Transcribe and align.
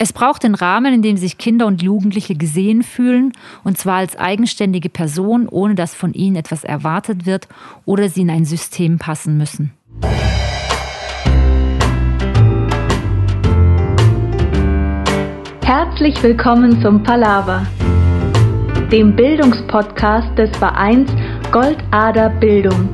Es 0.00 0.12
braucht 0.12 0.44
den 0.44 0.54
Rahmen, 0.54 0.94
in 0.94 1.02
dem 1.02 1.16
sich 1.16 1.38
Kinder 1.38 1.66
und 1.66 1.82
Jugendliche 1.82 2.36
gesehen 2.36 2.84
fühlen, 2.84 3.32
und 3.64 3.78
zwar 3.78 3.96
als 3.96 4.16
eigenständige 4.16 4.88
Person, 4.88 5.48
ohne 5.48 5.74
dass 5.74 5.92
von 5.92 6.14
ihnen 6.14 6.36
etwas 6.36 6.62
erwartet 6.62 7.26
wird 7.26 7.48
oder 7.84 8.08
sie 8.08 8.20
in 8.20 8.30
ein 8.30 8.44
System 8.44 8.98
passen 8.98 9.36
müssen. 9.36 9.72
Herzlich 15.64 16.22
willkommen 16.22 16.80
zum 16.80 17.02
Palaver, 17.02 17.66
dem 18.92 19.16
Bildungspodcast 19.16 20.38
des 20.38 20.56
Vereins 20.58 21.10
Goldader 21.50 22.30
Bildung. 22.30 22.88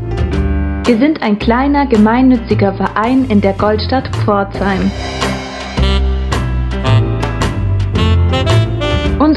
Wir 0.87 0.97
sind 0.97 1.23
ein 1.23 1.39
kleiner 1.39 1.87
gemeinnütziger 1.87 2.73
Verein 2.73 3.27
in 3.29 3.43
der 3.43 3.53
Goldstadt 3.53 4.09
Pforzheim. 4.25 4.91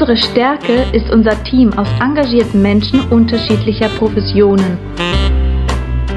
Unsere 0.08 0.30
Stärke 0.30 0.86
ist 0.94 1.10
unser 1.10 1.44
Team 1.44 1.70
aus 1.74 1.86
engagierten 2.00 2.62
Menschen 2.62 3.00
unterschiedlicher 3.10 3.90
Professionen. 3.90 4.78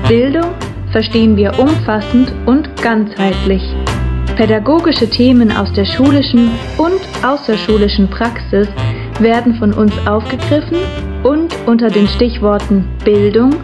Bildung 0.07 0.51
verstehen 0.93 1.35
wir 1.35 1.59
umfassend 1.59 2.31
und 2.45 2.69
ganzheitlich. 2.81 3.61
Pädagogische 4.37 5.09
Themen 5.09 5.51
aus 5.51 5.73
der 5.73 5.83
schulischen 5.83 6.51
und 6.77 7.01
außerschulischen 7.21 8.09
Praxis 8.09 8.69
werden 9.19 9.55
von 9.55 9.73
uns 9.73 9.91
aufgegriffen 10.07 10.77
und 11.23 11.53
unter 11.65 11.89
den 11.89 12.07
Stichworten 12.07 12.87
Bildung, 13.03 13.57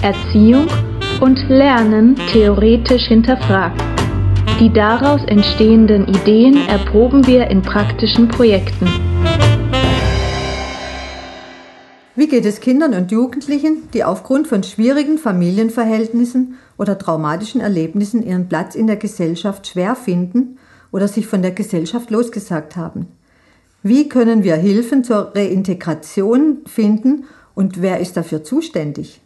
Erziehung 0.00 0.68
und 1.20 1.40
Lernen 1.48 2.14
theoretisch 2.30 3.06
hinterfragt. 3.08 3.82
Die 4.60 4.72
daraus 4.72 5.24
entstehenden 5.24 6.06
Ideen 6.06 6.68
erproben 6.68 7.26
wir 7.26 7.50
in 7.50 7.62
praktischen 7.62 8.28
Projekten. 8.28 9.11
Wie 12.14 12.28
geht 12.28 12.44
es 12.44 12.60
Kindern 12.60 12.92
und 12.92 13.10
Jugendlichen, 13.10 13.88
die 13.94 14.04
aufgrund 14.04 14.46
von 14.46 14.62
schwierigen 14.62 15.16
Familienverhältnissen 15.16 16.58
oder 16.76 16.98
traumatischen 16.98 17.62
Erlebnissen 17.62 18.22
ihren 18.22 18.50
Platz 18.50 18.74
in 18.74 18.86
der 18.86 18.96
Gesellschaft 18.96 19.66
schwer 19.66 19.96
finden 19.96 20.58
oder 20.90 21.08
sich 21.08 21.26
von 21.26 21.40
der 21.40 21.52
Gesellschaft 21.52 22.10
losgesagt 22.10 22.76
haben? 22.76 23.06
Wie 23.82 24.10
können 24.10 24.44
wir 24.44 24.56
Hilfen 24.56 25.04
zur 25.04 25.34
Reintegration 25.34 26.58
finden 26.66 27.24
und 27.54 27.80
wer 27.80 27.98
ist 27.98 28.18
dafür 28.18 28.44
zuständig? 28.44 29.22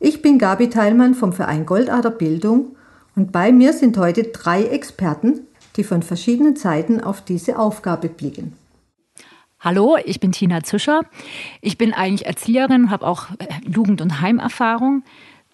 Ich 0.00 0.20
bin 0.20 0.40
Gabi 0.40 0.70
Teilmann 0.70 1.14
vom 1.14 1.32
Verein 1.32 1.64
Goldader 1.64 2.10
Bildung 2.10 2.74
und 3.14 3.30
bei 3.30 3.52
mir 3.52 3.72
sind 3.72 3.96
heute 3.98 4.24
drei 4.24 4.64
Experten, 4.64 5.46
die 5.76 5.84
von 5.84 6.02
verschiedenen 6.02 6.56
Seiten 6.56 7.00
auf 7.00 7.20
diese 7.20 7.56
Aufgabe 7.56 8.08
blicken. 8.08 8.54
Hallo, 9.60 9.96
ich 10.04 10.20
bin 10.20 10.30
Tina 10.30 10.62
Zischer. 10.62 11.00
Ich 11.60 11.76
bin 11.76 11.92
eigentlich 11.92 12.26
Erzieherin, 12.26 12.92
habe 12.92 13.04
auch 13.04 13.26
äh, 13.40 13.46
Jugend- 13.68 14.00
und 14.00 14.20
Heimerfahrung. 14.20 15.02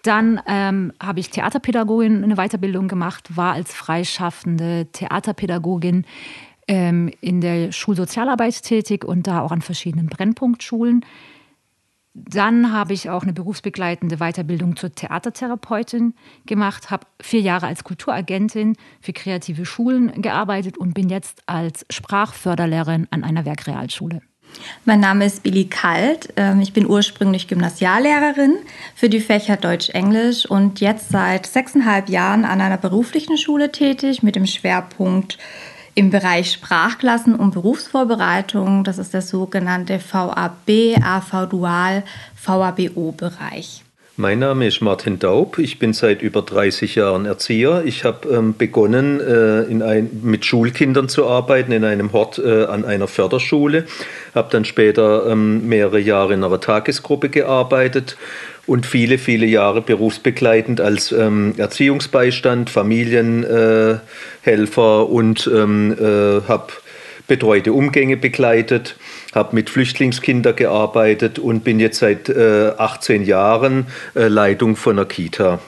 Dann 0.03 0.39
ähm, 0.45 0.93
habe 1.01 1.19
ich 1.19 1.31
Theaterpädagogin 1.31 2.23
eine 2.23 2.35
Weiterbildung 2.35 2.87
gemacht, 2.87 3.35
war 3.35 3.53
als 3.53 3.73
freischaffende 3.73 4.85
Theaterpädagogin 4.91 6.05
ähm, 6.67 7.11
in 7.19 7.41
der 7.41 7.71
Schulsozialarbeit 7.71 8.61
tätig 8.61 9.03
und 9.03 9.25
da 9.25 9.41
auch 9.41 9.51
an 9.51 9.63
verschiedenen 9.63 10.05
Brennpunktschulen. 10.05 11.03
Dann 12.17 12.71
habe 12.71 12.93
ich 12.93 13.09
auch 13.09 13.23
eine 13.23 13.33
berufsbegleitende 13.33 14.17
Weiterbildung 14.17 14.77
zur 14.77 14.95
Theatertherapeutin 14.95 16.13
gemacht, 16.45 16.89
habe 16.89 17.05
vier 17.21 17.41
Jahre 17.41 17.67
als 17.67 17.83
Kulturagentin 17.83 18.77
für 19.01 19.11
kreative 19.11 19.65
Schulen 19.65 20.21
gearbeitet 20.21 20.77
und 20.77 20.93
bin 20.93 21.09
jetzt 21.09 21.43
als 21.45 21.85
Sprachförderlehrerin 21.89 23.07
an 23.11 23.25
einer 23.25 23.43
Werkrealschule. 23.43 24.21
Mein 24.85 25.01
Name 25.01 25.25
ist 25.25 25.43
Billy 25.43 25.65
Kalt. 25.65 26.31
Ähm, 26.37 26.61
ich 26.61 26.71
bin 26.71 26.87
ursprünglich 26.87 27.49
Gymnasiallehrerin 27.49 28.59
für 28.95 29.09
die 29.09 29.19
Fächer 29.19 29.57
Deutsch-Englisch 29.57 30.45
und 30.45 30.79
jetzt 30.79 31.09
seit 31.09 31.45
sechseinhalb 31.45 32.07
Jahren 32.07 32.45
an 32.45 32.61
einer 32.61 32.77
beruflichen 32.77 33.37
Schule 33.37 33.73
tätig 33.73 34.23
mit 34.23 34.37
dem 34.37 34.45
Schwerpunkt 34.45 35.37
im 35.95 36.09
Bereich 36.09 36.51
Sprachklassen 36.51 37.35
und 37.35 37.51
Berufsvorbereitung. 37.51 38.83
Das 38.83 38.97
ist 38.97 39.13
der 39.13 39.21
sogenannte 39.21 39.99
VAB, 39.99 40.97
AV 41.01 41.49
Dual, 41.49 42.03
VABO-Bereich. 42.43 43.81
Mein 44.17 44.39
Name 44.39 44.65
ist 44.67 44.79
Martin 44.79 45.19
Daub. 45.19 45.57
Ich 45.59 45.77
bin 45.77 45.91
seit 45.91 46.21
über 46.21 46.41
30 46.41 46.95
Jahren 46.95 47.25
Erzieher. 47.25 47.83
Ich 47.85 48.05
habe 48.05 48.29
ähm, 48.29 48.55
begonnen, 48.57 49.19
äh, 49.19 49.63
in 49.63 49.81
ein, 49.81 50.09
mit 50.23 50.45
Schulkindern 50.45 51.09
zu 51.09 51.27
arbeiten 51.27 51.73
in 51.73 51.83
einem 51.83 52.13
Hort 52.13 52.39
äh, 52.39 52.63
an 52.63 52.85
einer 52.85 53.09
Förderschule. 53.09 53.83
Habe 54.33 54.47
dann 54.51 54.63
später 54.63 55.29
ähm, 55.29 55.67
mehrere 55.67 55.99
Jahre 55.99 56.33
in 56.33 56.45
einer 56.45 56.61
Tagesgruppe 56.61 57.27
gearbeitet 57.27 58.15
und 58.67 58.85
viele, 58.85 59.17
viele 59.17 59.45
Jahre 59.45 59.81
berufsbegleitend 59.81 60.81
als 60.81 61.11
ähm, 61.11 61.53
Erziehungsbeistand, 61.57 62.69
Familienhelfer 62.69 63.99
äh, 64.45 65.11
und 65.11 65.49
ähm, 65.53 65.95
äh, 65.99 66.41
habe 66.47 66.73
betreute 67.27 67.73
Umgänge 67.73 68.17
begleitet, 68.17 68.95
habe 69.33 69.55
mit 69.55 69.69
Flüchtlingskindern 69.69 70.55
gearbeitet 70.55 71.39
und 71.39 71.63
bin 71.63 71.79
jetzt 71.79 71.99
seit 71.99 72.29
äh, 72.29 72.71
18 72.77 73.23
Jahren 73.23 73.87
äh, 74.15 74.27
Leitung 74.27 74.75
von 74.75 74.97
einer 74.97 75.05
Kita. 75.05 75.59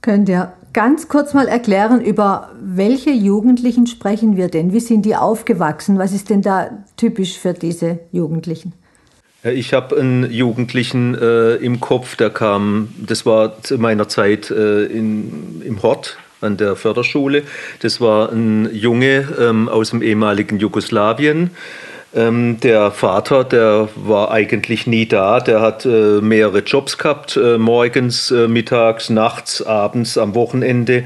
Könnt 0.00 0.28
ihr 0.28 0.52
ganz 0.72 1.08
kurz 1.08 1.34
mal 1.34 1.48
erklären, 1.48 2.00
über 2.00 2.50
welche 2.60 3.10
Jugendlichen 3.10 3.86
sprechen 3.86 4.36
wir 4.36 4.48
denn? 4.48 4.72
Wie 4.72 4.80
sind 4.80 5.04
die 5.04 5.16
aufgewachsen? 5.16 5.98
Was 5.98 6.12
ist 6.12 6.30
denn 6.30 6.42
da 6.42 6.70
typisch 6.96 7.38
für 7.38 7.52
diese 7.52 8.00
Jugendlichen? 8.10 8.72
Ich 9.44 9.72
habe 9.72 9.96
einen 9.96 10.30
Jugendlichen 10.30 11.16
äh, 11.20 11.56
im 11.56 11.80
Kopf, 11.80 12.14
der 12.14 12.30
kam, 12.30 12.94
das 12.96 13.26
war 13.26 13.60
zu 13.62 13.76
meiner 13.76 14.06
Zeit 14.08 14.52
äh, 14.52 14.84
in, 14.84 15.62
im 15.64 15.82
Hort 15.82 16.16
an 16.40 16.56
der 16.56 16.76
Förderschule. 16.76 17.42
Das 17.80 18.00
war 18.00 18.30
ein 18.30 18.72
Junge 18.72 19.26
ähm, 19.40 19.68
aus 19.68 19.90
dem 19.90 20.00
ehemaligen 20.00 20.60
Jugoslawien. 20.60 21.50
Ähm, 22.14 22.60
der 22.60 22.92
Vater, 22.92 23.42
der 23.42 23.88
war 23.96 24.30
eigentlich 24.30 24.86
nie 24.86 25.06
da. 25.06 25.40
Der 25.40 25.60
hat 25.60 25.86
äh, 25.86 26.20
mehrere 26.20 26.60
Jobs 26.60 26.96
gehabt, 26.96 27.36
äh, 27.36 27.58
morgens, 27.58 28.30
äh, 28.30 28.46
mittags, 28.46 29.10
nachts, 29.10 29.60
abends, 29.60 30.18
am 30.18 30.36
Wochenende. 30.36 31.02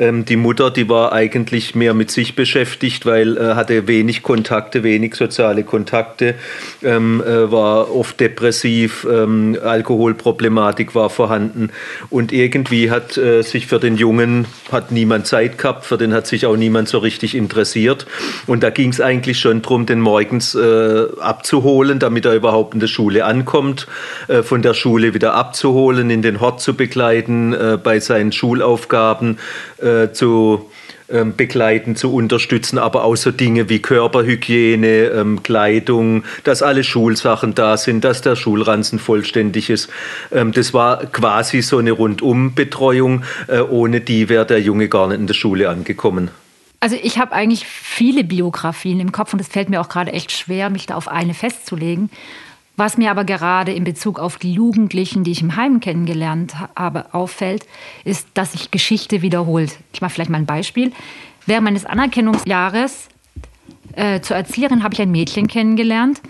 Ähm, 0.00 0.24
die 0.24 0.36
Mutter, 0.36 0.70
die 0.70 0.88
war 0.88 1.12
eigentlich 1.12 1.74
mehr 1.74 1.92
mit 1.92 2.10
sich 2.10 2.34
beschäftigt, 2.34 3.04
weil 3.04 3.36
äh, 3.36 3.54
hatte 3.54 3.86
wenig 3.86 4.22
Kontakte, 4.22 4.82
wenig 4.82 5.14
soziale 5.14 5.62
Kontakte, 5.62 6.34
ähm, 6.82 7.22
äh, 7.22 7.52
war 7.52 7.94
oft 7.94 8.18
depressiv, 8.18 9.06
ähm, 9.08 9.58
Alkoholproblematik 9.62 10.94
war 10.94 11.10
vorhanden. 11.10 11.70
Und 12.08 12.32
irgendwie 12.32 12.90
hat 12.90 13.18
äh, 13.18 13.42
sich 13.42 13.66
für 13.66 13.78
den 13.78 13.96
Jungen 13.96 14.46
hat 14.72 14.90
niemand 14.90 15.26
Zeit 15.26 15.58
gehabt, 15.58 15.84
für 15.84 15.98
den 15.98 16.14
hat 16.14 16.26
sich 16.26 16.46
auch 16.46 16.56
niemand 16.56 16.88
so 16.88 16.98
richtig 16.98 17.34
interessiert. 17.34 18.06
Und 18.46 18.62
da 18.62 18.70
ging 18.70 18.90
es 18.90 19.02
eigentlich 19.02 19.38
schon 19.38 19.60
darum, 19.60 19.84
den 19.84 20.00
morgens 20.00 20.54
äh, 20.54 21.04
abzuholen, 21.20 21.98
damit 21.98 22.24
er 22.24 22.34
überhaupt 22.34 22.72
in 22.72 22.80
der 22.80 22.86
Schule 22.86 23.26
ankommt, 23.26 23.86
äh, 24.28 24.42
von 24.42 24.62
der 24.62 24.72
Schule 24.72 25.12
wieder 25.12 25.34
abzuholen, 25.34 26.08
in 26.08 26.22
den 26.22 26.40
Hort 26.40 26.62
zu 26.62 26.72
begleiten, 26.72 27.52
äh, 27.52 27.78
bei 27.82 28.00
seinen 28.00 28.32
Schulaufgaben 28.32 29.36
äh, 29.90 30.12
zu 30.12 30.70
ähm, 31.12 31.34
begleiten, 31.34 31.96
zu 31.96 32.14
unterstützen, 32.14 32.78
aber 32.78 33.02
auch 33.02 33.16
so 33.16 33.32
Dinge 33.32 33.68
wie 33.68 33.80
Körperhygiene, 33.80 35.06
ähm, 35.08 35.42
Kleidung, 35.42 36.22
dass 36.44 36.62
alle 36.62 36.84
Schulsachen 36.84 37.54
da 37.54 37.76
sind, 37.76 38.04
dass 38.04 38.22
der 38.22 38.36
Schulranzen 38.36 39.00
vollständig 39.00 39.70
ist. 39.70 39.90
Ähm, 40.30 40.52
das 40.52 40.72
war 40.72 41.04
quasi 41.06 41.62
so 41.62 41.78
eine 41.78 41.90
Rundumbetreuung. 41.90 43.24
Äh, 43.48 43.60
ohne 43.60 44.00
die 44.00 44.28
wäre 44.28 44.46
der 44.46 44.60
Junge 44.60 44.88
gar 44.88 45.08
nicht 45.08 45.18
in 45.18 45.26
der 45.26 45.34
Schule 45.34 45.68
angekommen. 45.68 46.30
Also 46.78 46.96
ich 47.02 47.18
habe 47.18 47.32
eigentlich 47.32 47.66
viele 47.66 48.22
Biografien 48.22 49.00
im 49.00 49.10
Kopf 49.10 49.32
und 49.32 49.40
es 49.40 49.48
fällt 49.48 49.68
mir 49.68 49.80
auch 49.80 49.88
gerade 49.88 50.12
echt 50.12 50.30
schwer, 50.30 50.70
mich 50.70 50.86
da 50.86 50.94
auf 50.94 51.08
eine 51.08 51.34
festzulegen. 51.34 52.08
Was 52.80 52.96
mir 52.96 53.10
aber 53.10 53.24
gerade 53.24 53.74
in 53.74 53.84
Bezug 53.84 54.18
auf 54.18 54.38
die 54.38 54.54
Jugendlichen, 54.54 55.22
die 55.22 55.32
ich 55.32 55.42
im 55.42 55.54
Heim 55.54 55.80
kennengelernt 55.80 56.54
habe, 56.76 57.12
auffällt, 57.12 57.66
ist, 58.04 58.26
dass 58.32 58.52
sich 58.52 58.70
Geschichte 58.70 59.20
wiederholt. 59.20 59.76
Ich 59.92 60.00
mache 60.00 60.12
vielleicht 60.12 60.30
mal 60.30 60.38
ein 60.38 60.46
Beispiel. 60.46 60.90
Während 61.44 61.64
meines 61.64 61.84
Anerkennungsjahres 61.84 63.08
äh, 63.92 64.22
zur 64.22 64.38
Erzieherin 64.38 64.82
habe 64.82 64.94
ich 64.94 65.02
ein 65.02 65.10
Mädchen 65.10 65.46
kennengelernt. 65.46 66.22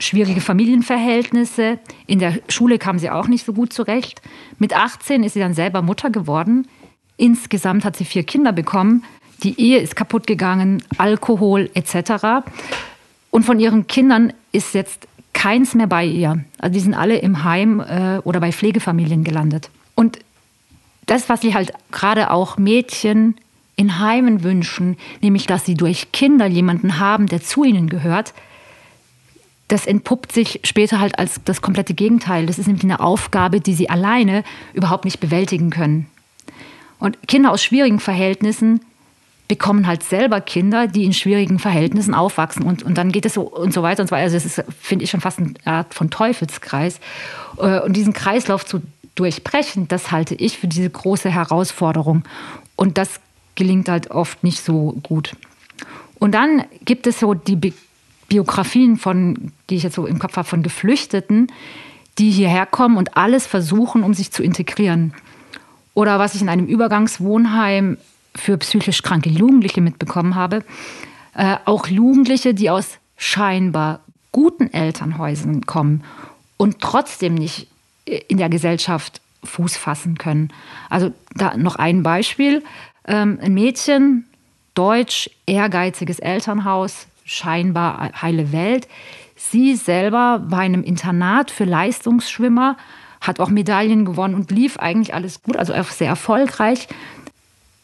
Schwierige 0.00 0.40
Familienverhältnisse. 0.40 1.78
In 2.08 2.18
der 2.18 2.40
Schule 2.48 2.78
kam 2.78 2.98
sie 2.98 3.10
auch 3.10 3.28
nicht 3.28 3.46
so 3.46 3.52
gut 3.52 3.72
zurecht. 3.72 4.20
Mit 4.58 4.76
18 4.76 5.22
ist 5.22 5.34
sie 5.34 5.40
dann 5.40 5.54
selber 5.54 5.80
Mutter 5.80 6.10
geworden. 6.10 6.66
Insgesamt 7.18 7.84
hat 7.84 7.94
sie 7.94 8.04
vier 8.04 8.24
Kinder 8.24 8.50
bekommen. 8.50 9.04
Die 9.44 9.60
Ehe 9.60 9.78
ist 9.78 9.94
kaputt 9.94 10.26
gegangen, 10.26 10.82
Alkohol 10.98 11.70
etc. 11.74 12.44
Und 13.30 13.44
von 13.44 13.60
ihren 13.60 13.86
Kindern 13.86 14.32
ist 14.50 14.74
jetzt 14.74 15.06
keins 15.44 15.74
mehr 15.74 15.86
bei 15.86 16.06
ihr. 16.06 16.42
Also 16.58 16.72
die 16.72 16.80
sind 16.80 16.94
alle 16.94 17.18
im 17.18 17.44
Heim 17.44 17.78
äh, 17.80 18.16
oder 18.24 18.40
bei 18.40 18.50
Pflegefamilien 18.50 19.24
gelandet. 19.24 19.68
Und 19.94 20.18
das, 21.04 21.28
was 21.28 21.42
sie 21.42 21.52
halt 21.52 21.70
gerade 21.92 22.30
auch 22.30 22.56
Mädchen 22.56 23.34
in 23.76 23.98
Heimen 23.98 24.42
wünschen, 24.42 24.96
nämlich 25.20 25.46
dass 25.46 25.66
sie 25.66 25.74
durch 25.74 26.12
Kinder 26.12 26.46
jemanden 26.46 26.98
haben, 26.98 27.26
der 27.26 27.42
zu 27.42 27.62
ihnen 27.62 27.90
gehört, 27.90 28.32
das 29.68 29.84
entpuppt 29.84 30.32
sich 30.32 30.60
später 30.64 30.98
halt 30.98 31.18
als 31.18 31.38
das 31.44 31.60
komplette 31.60 31.92
Gegenteil. 31.92 32.46
Das 32.46 32.58
ist 32.58 32.66
nämlich 32.66 32.84
eine 32.84 33.00
Aufgabe, 33.00 33.60
die 33.60 33.74
sie 33.74 33.90
alleine 33.90 34.44
überhaupt 34.72 35.04
nicht 35.04 35.20
bewältigen 35.20 35.68
können. 35.68 36.06
Und 36.98 37.28
Kinder 37.28 37.50
aus 37.50 37.62
schwierigen 37.62 38.00
Verhältnissen 38.00 38.80
bekommen 39.48 39.86
halt 39.86 40.02
selber 40.02 40.40
Kinder, 40.40 40.86
die 40.86 41.04
in 41.04 41.12
schwierigen 41.12 41.58
Verhältnissen 41.58 42.14
aufwachsen. 42.14 42.64
Und, 42.64 42.82
und 42.82 42.96
dann 42.96 43.12
geht 43.12 43.26
es 43.26 43.34
so 43.34 43.42
und 43.42 43.74
so 43.74 43.82
weiter 43.82 44.02
und 44.02 44.08
so 44.08 44.12
weiter. 44.12 44.24
Also 44.24 44.36
das 44.36 44.46
ist, 44.46 44.64
finde 44.80 45.04
ich, 45.04 45.10
schon 45.10 45.20
fast 45.20 45.38
eine 45.38 45.54
Art 45.64 45.92
von 45.92 46.10
Teufelskreis. 46.10 46.98
Äh, 47.58 47.80
und 47.80 47.94
diesen 47.94 48.12
Kreislauf 48.12 48.64
zu 48.64 48.82
durchbrechen, 49.14 49.86
das 49.88 50.10
halte 50.10 50.34
ich 50.34 50.58
für 50.58 50.66
diese 50.66 50.88
große 50.88 51.30
Herausforderung. 51.30 52.24
Und 52.76 52.98
das 52.98 53.20
gelingt 53.54 53.88
halt 53.88 54.10
oft 54.10 54.42
nicht 54.42 54.64
so 54.64 54.96
gut. 55.02 55.36
Und 56.18 56.32
dann 56.32 56.64
gibt 56.84 57.06
es 57.06 57.20
so 57.20 57.34
die 57.34 57.56
Bi 57.56 57.72
Biografien 58.26 58.96
von, 58.96 59.52
die 59.68 59.76
ich 59.76 59.82
jetzt 59.82 59.96
so 59.96 60.06
im 60.06 60.18
Kopf 60.18 60.36
habe, 60.38 60.48
von 60.48 60.62
Geflüchteten, 60.62 61.52
die 62.18 62.30
hierher 62.30 62.64
kommen 62.64 62.96
und 62.96 63.18
alles 63.18 63.46
versuchen, 63.46 64.02
um 64.02 64.14
sich 64.14 64.32
zu 64.32 64.42
integrieren. 64.42 65.12
Oder 65.92 66.18
was 66.18 66.34
ich 66.34 66.40
in 66.40 66.48
einem 66.48 66.66
Übergangswohnheim 66.66 67.98
für 68.36 68.58
psychisch 68.58 69.02
kranke 69.02 69.30
Jugendliche 69.30 69.80
mitbekommen 69.80 70.34
habe, 70.34 70.64
äh, 71.34 71.56
auch 71.64 71.86
Jugendliche, 71.86 72.54
die 72.54 72.70
aus 72.70 72.98
scheinbar 73.16 74.00
guten 74.32 74.72
Elternhäusern 74.72 75.66
kommen 75.66 76.04
und 76.56 76.80
trotzdem 76.80 77.34
nicht 77.34 77.68
in 78.04 78.38
der 78.38 78.48
Gesellschaft 78.48 79.20
Fuß 79.44 79.76
fassen 79.76 80.18
können. 80.18 80.52
Also 80.90 81.12
da 81.34 81.56
noch 81.56 81.76
ein 81.76 82.02
Beispiel. 82.02 82.62
Ähm, 83.06 83.38
ein 83.42 83.54
Mädchen, 83.54 84.24
deutsch, 84.74 85.30
ehrgeiziges 85.46 86.18
Elternhaus, 86.18 87.06
scheinbar 87.24 88.10
heile 88.20 88.52
Welt. 88.52 88.88
Sie 89.36 89.76
selber 89.76 90.42
in 90.46 90.54
einem 90.54 90.82
Internat 90.82 91.50
für 91.50 91.64
Leistungsschwimmer, 91.64 92.76
hat 93.20 93.40
auch 93.40 93.50
Medaillen 93.50 94.04
gewonnen 94.04 94.34
und 94.34 94.50
lief 94.50 94.78
eigentlich 94.78 95.14
alles 95.14 95.42
gut, 95.42 95.56
also 95.56 95.72
sehr 95.90 96.08
erfolgreich, 96.08 96.88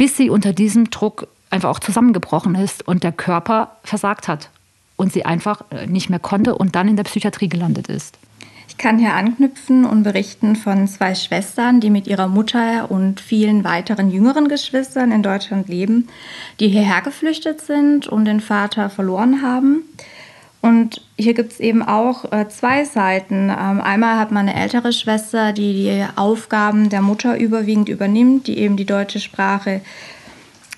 bis 0.01 0.17
sie 0.17 0.31
unter 0.31 0.55
diesem 0.55 0.89
Druck 0.89 1.29
einfach 1.51 1.69
auch 1.69 1.79
zusammengebrochen 1.79 2.55
ist 2.55 2.89
und 2.89 3.05
der 3.05 3.13
Körper 3.13 3.77
versagt 3.85 4.29
hat 4.29 4.49
und 4.97 5.13
sie 5.13 5.27
einfach 5.27 5.61
äh, 5.71 5.87
nicht 5.87 6.09
mehr 6.09 6.19
konnte 6.19 6.55
und 6.55 6.75
dann 6.75 6.89
in 6.89 6.97
der 6.97 7.05
Psychiatrie 7.05 7.51
gelandet 7.51 7.89
ist. 7.89 8.17
Ich 8.67 8.79
kann 8.79 8.99
hier 8.99 9.13
anknüpfen 9.13 9.85
und 9.85 10.03
berichten 10.03 10.57
von 10.57 10.89
zwei 10.89 11.15
Schwestern, 11.15 11.81
die 11.81 11.91
mit 11.91 12.07
ihrer 12.07 12.29
Mutter 12.29 12.91
und 12.91 13.21
vielen 13.21 13.63
weiteren 13.63 14.11
jüngeren 14.11 14.49
Geschwistern 14.49 15.13
in 15.13 15.23
Deutschland 15.23 15.69
leben, 15.69 16.09
die 16.61 16.69
hierher 16.69 17.03
geflüchtet 17.03 17.61
sind 17.61 18.09
und 18.09 18.25
den 18.25 18.41
Vater 18.41 18.89
verloren 18.89 19.43
haben. 19.43 19.83
Und 20.63 21.01
hier 21.17 21.33
gibt 21.33 21.53
es 21.53 21.61
eben 21.61 21.83
auch 21.83 22.31
äh, 22.33 22.49
zwei 22.49 22.85
Seiten. 22.85 23.49
Ähm, 23.49 23.81
einmal 23.81 24.19
hat 24.19 24.31
man 24.31 24.49
eine 24.49 24.61
ältere 24.61 24.93
Schwester, 24.93 25.53
die 25.53 25.73
die 25.73 26.05
Aufgaben 26.17 26.91
der 26.91 27.01
Mutter 27.01 27.39
überwiegend 27.39 27.89
übernimmt, 27.89 28.47
die 28.47 28.59
eben 28.59 28.77
die 28.77 28.85
deutsche 28.85 29.21
Sprache 29.21 29.81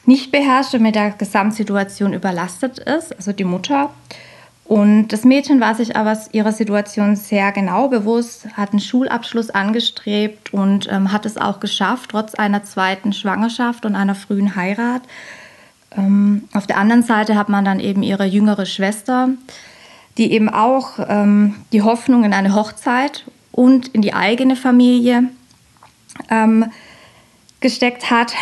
nicht 0.07 0.31
beherrscht 0.31 0.75
und 0.75 0.83
mit 0.83 0.95
der 0.95 1.11
Gesamtsituation 1.11 2.13
überlastet 2.13 2.79
ist, 2.79 3.15
also 3.17 3.33
die 3.33 3.45
Mutter. 3.45 3.91
Und 4.65 5.09
das 5.09 5.25
Mädchen 5.25 5.61
war 5.61 5.75
sich 5.75 5.97
aber 5.97 6.17
ihrer 6.33 6.53
Situation 6.53 7.17
sehr 7.17 7.53
genau 7.53 7.89
bewusst, 7.89 8.47
hat 8.57 8.71
einen 8.71 8.81
Schulabschluss 8.81 9.51
angestrebt 9.51 10.55
und 10.55 10.91
ähm, 10.91 11.13
hat 11.13 11.27
es 11.27 11.37
auch 11.37 11.61
geschafft, 11.61 12.11
trotz 12.13 12.35
einer 12.35 12.63
zweiten 12.63 13.13
Schwangerschaft 13.13 13.85
und 13.85 13.97
einer 13.97 14.15
frühen 14.15 14.55
Heirat. 14.55 15.03
Ähm, 15.97 16.49
auf 16.55 16.67
der 16.67 16.79
anderen 16.79 17.03
Seite 17.03 17.37
hat 17.37 17.49
man 17.49 17.65
dann 17.65 17.81
eben 17.81 18.03
ihre 18.03 18.25
jüngere 18.25 18.65
Schwester, 18.65 19.31
die 20.19 20.33
eben 20.33 20.49
auch 20.49 20.99
ähm, 21.09 21.55
die 21.73 21.83
Hoffnung 21.83 22.25
in 22.25 22.33
eine 22.33 22.55
Hochzeit 22.55 23.25
und 23.51 23.89
in 23.89 24.03
die 24.03 24.15
eigene 24.15 24.57
Familie 24.57 25.25
ähm, 26.31 26.67
gesteckt 27.61 28.11
hat 28.11 28.35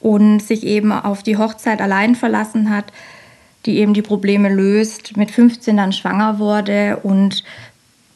und 0.00 0.40
sich 0.40 0.64
eben 0.64 0.92
auf 0.92 1.22
die 1.22 1.36
Hochzeit 1.36 1.80
allein 1.80 2.14
verlassen 2.14 2.70
hat, 2.70 2.86
die 3.66 3.78
eben 3.78 3.94
die 3.94 4.02
Probleme 4.02 4.52
löst, 4.52 5.16
mit 5.16 5.30
15 5.30 5.76
dann 5.76 5.92
schwanger 5.92 6.38
wurde 6.38 6.98
und 7.02 7.44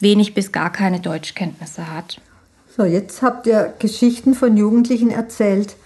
wenig 0.00 0.35
bis 0.35 0.52
gar 0.52 0.70
keine 0.70 1.00
Deutschkenntnisse 1.00 1.93
hat. 1.93 2.20
So, 2.76 2.85
jetzt 2.85 3.23
habt 3.23 3.46
ihr 3.46 3.75
Geschichten 3.79 4.35
von 4.35 4.56
Jugendlichen 4.56 5.11
erzählt. 5.11 5.76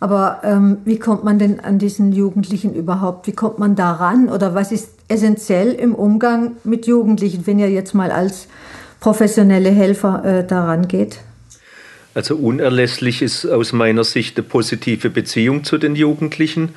Aber 0.00 0.40
ähm, 0.44 0.78
wie 0.86 0.98
kommt 0.98 1.24
man 1.24 1.38
denn 1.38 1.60
an 1.60 1.78
diesen 1.78 2.12
Jugendlichen 2.12 2.74
überhaupt? 2.74 3.26
Wie 3.26 3.32
kommt 3.32 3.58
man 3.58 3.76
daran? 3.76 4.30
Oder 4.30 4.54
was 4.54 4.72
ist 4.72 4.88
essentiell 5.08 5.72
im 5.72 5.94
Umgang 5.94 6.52
mit 6.64 6.86
Jugendlichen, 6.86 7.46
wenn 7.46 7.58
ihr 7.58 7.70
jetzt 7.70 7.94
mal 7.94 8.10
als 8.10 8.48
professionelle 9.00 9.68
Helfer 9.68 10.24
äh, 10.24 10.46
daran 10.46 10.88
geht? 10.88 11.20
Also 12.12 12.34
unerlässlich 12.34 13.22
ist 13.22 13.46
aus 13.46 13.72
meiner 13.72 14.02
Sicht 14.02 14.36
eine 14.36 14.46
positive 14.46 15.10
Beziehung 15.10 15.62
zu 15.62 15.78
den 15.78 15.94
Jugendlichen. 15.94 16.70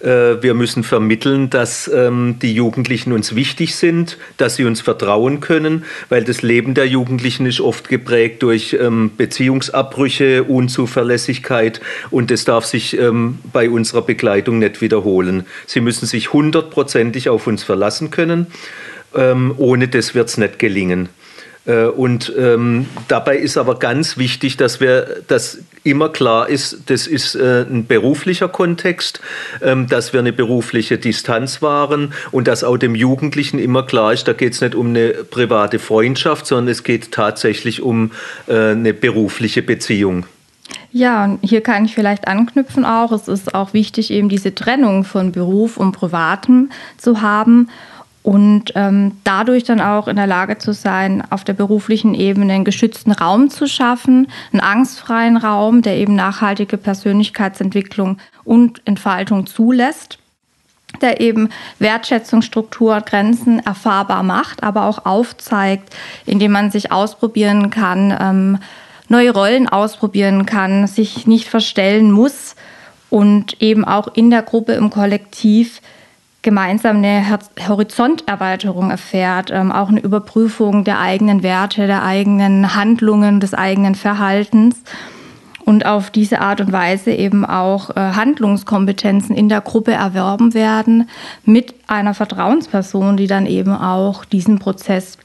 Äh, 0.00 0.42
wir 0.42 0.54
müssen 0.54 0.82
vermitteln, 0.82 1.48
dass 1.48 1.86
ähm, 1.86 2.36
die 2.42 2.52
Jugendlichen 2.54 3.12
uns 3.12 3.36
wichtig 3.36 3.76
sind, 3.76 4.18
dass 4.36 4.56
sie 4.56 4.64
uns 4.64 4.80
vertrauen 4.80 5.38
können, 5.38 5.84
weil 6.08 6.24
das 6.24 6.42
Leben 6.42 6.74
der 6.74 6.88
Jugendlichen 6.88 7.46
ist 7.46 7.60
oft 7.60 7.88
geprägt 7.88 8.42
durch 8.42 8.76
ähm, 8.80 9.12
Beziehungsabbrüche, 9.16 10.42
Unzuverlässigkeit 10.42 11.80
und 12.10 12.32
das 12.32 12.44
darf 12.44 12.64
sich 12.64 12.98
ähm, 12.98 13.38
bei 13.52 13.70
unserer 13.70 14.02
Begleitung 14.02 14.58
nicht 14.58 14.80
wiederholen. 14.80 15.44
Sie 15.66 15.80
müssen 15.80 16.06
sich 16.06 16.32
hundertprozentig 16.32 17.28
auf 17.28 17.46
uns 17.46 17.62
verlassen 17.62 18.10
können. 18.10 18.48
Ohne 19.12 19.88
das 19.88 20.14
wird 20.14 20.28
es 20.28 20.38
nicht 20.38 20.60
gelingen. 20.60 21.08
Äh, 21.70 21.84
und 21.86 22.32
ähm, 22.36 22.86
dabei 23.08 23.36
ist 23.36 23.56
aber 23.56 23.78
ganz 23.78 24.16
wichtig, 24.16 24.56
dass 24.56 24.80
wir, 24.80 25.22
dass 25.28 25.58
immer 25.84 26.08
klar 26.08 26.48
ist, 26.48 26.78
das 26.86 27.06
ist 27.06 27.34
äh, 27.34 27.64
ein 27.68 27.86
beruflicher 27.86 28.48
Kontext, 28.48 29.20
ähm, 29.62 29.86
dass 29.86 30.12
wir 30.12 30.20
eine 30.20 30.32
berufliche 30.32 30.98
Distanz 30.98 31.62
wahren 31.62 32.12
und 32.32 32.48
dass 32.48 32.64
auch 32.64 32.76
dem 32.76 32.94
Jugendlichen 32.94 33.58
immer 33.58 33.84
klar 33.84 34.12
ist, 34.12 34.26
da 34.26 34.32
geht 34.32 34.54
es 34.54 34.60
nicht 34.60 34.74
um 34.74 34.88
eine 34.88 35.10
private 35.10 35.78
Freundschaft, 35.78 36.46
sondern 36.46 36.68
es 36.68 36.82
geht 36.82 37.12
tatsächlich 37.12 37.82
um 37.82 38.10
äh, 38.46 38.70
eine 38.70 38.92
berufliche 38.92 39.62
Beziehung. 39.62 40.26
Ja, 40.92 41.24
und 41.24 41.38
hier 41.42 41.60
kann 41.60 41.84
ich 41.84 41.94
vielleicht 41.94 42.26
anknüpfen 42.26 42.84
auch. 42.84 43.12
Es 43.12 43.28
ist 43.28 43.54
auch 43.54 43.72
wichtig, 43.72 44.10
eben 44.10 44.28
diese 44.28 44.54
Trennung 44.54 45.04
von 45.04 45.32
Beruf 45.32 45.76
und 45.76 45.92
Privatem 45.92 46.70
zu 46.96 47.22
haben 47.22 47.68
und 48.22 48.72
ähm, 48.74 49.12
dadurch 49.24 49.64
dann 49.64 49.80
auch 49.80 50.06
in 50.06 50.16
der 50.16 50.26
Lage 50.26 50.58
zu 50.58 50.72
sein, 50.72 51.22
auf 51.30 51.42
der 51.42 51.54
beruflichen 51.54 52.14
Ebene 52.14 52.52
einen 52.52 52.64
geschützten 52.64 53.12
Raum 53.12 53.48
zu 53.48 53.66
schaffen, 53.66 54.28
einen 54.52 54.60
angstfreien 54.60 55.38
Raum, 55.38 55.80
der 55.80 55.96
eben 55.96 56.14
nachhaltige 56.16 56.76
Persönlichkeitsentwicklung 56.76 58.18
und 58.44 58.82
Entfaltung 58.84 59.46
zulässt, 59.46 60.18
der 61.00 61.20
eben 61.20 61.48
Wertschätzung, 61.78 62.42
Struktur, 62.42 63.00
Grenzen 63.00 63.58
erfahrbar 63.60 64.22
macht, 64.22 64.62
aber 64.62 64.84
auch 64.84 65.06
aufzeigt, 65.06 65.94
indem 66.26 66.52
man 66.52 66.70
sich 66.70 66.92
ausprobieren 66.92 67.70
kann, 67.70 68.16
ähm, 68.20 68.58
neue 69.08 69.32
Rollen 69.32 69.66
ausprobieren 69.66 70.44
kann, 70.44 70.86
sich 70.86 71.26
nicht 71.26 71.48
verstellen 71.48 72.12
muss 72.12 72.54
und 73.08 73.60
eben 73.62 73.84
auch 73.84 74.08
in 74.14 74.30
der 74.30 74.42
Gruppe, 74.42 74.72
im 74.72 74.90
Kollektiv 74.90 75.80
gemeinsam 76.42 76.96
eine 76.96 77.38
Horizonterweiterung 77.68 78.90
erfährt, 78.90 79.50
ähm, 79.50 79.72
auch 79.72 79.88
eine 79.88 80.00
Überprüfung 80.00 80.84
der 80.84 80.98
eigenen 80.98 81.42
Werte, 81.42 81.86
der 81.86 82.02
eigenen 82.02 82.74
Handlungen, 82.74 83.40
des 83.40 83.54
eigenen 83.54 83.94
Verhaltens 83.94 84.76
und 85.64 85.86
auf 85.86 86.10
diese 86.10 86.40
Art 86.40 86.60
und 86.60 86.72
Weise 86.72 87.12
eben 87.12 87.44
auch 87.44 87.90
äh, 87.90 87.94
Handlungskompetenzen 87.94 89.36
in 89.36 89.48
der 89.48 89.60
Gruppe 89.60 89.92
erwerben 89.92 90.54
werden 90.54 91.08
mit 91.44 91.74
einer 91.86 92.14
Vertrauensperson, 92.14 93.16
die 93.16 93.26
dann 93.26 93.46
eben 93.46 93.72
auch 93.72 94.24
diesen 94.24 94.58
Prozess 94.58 95.18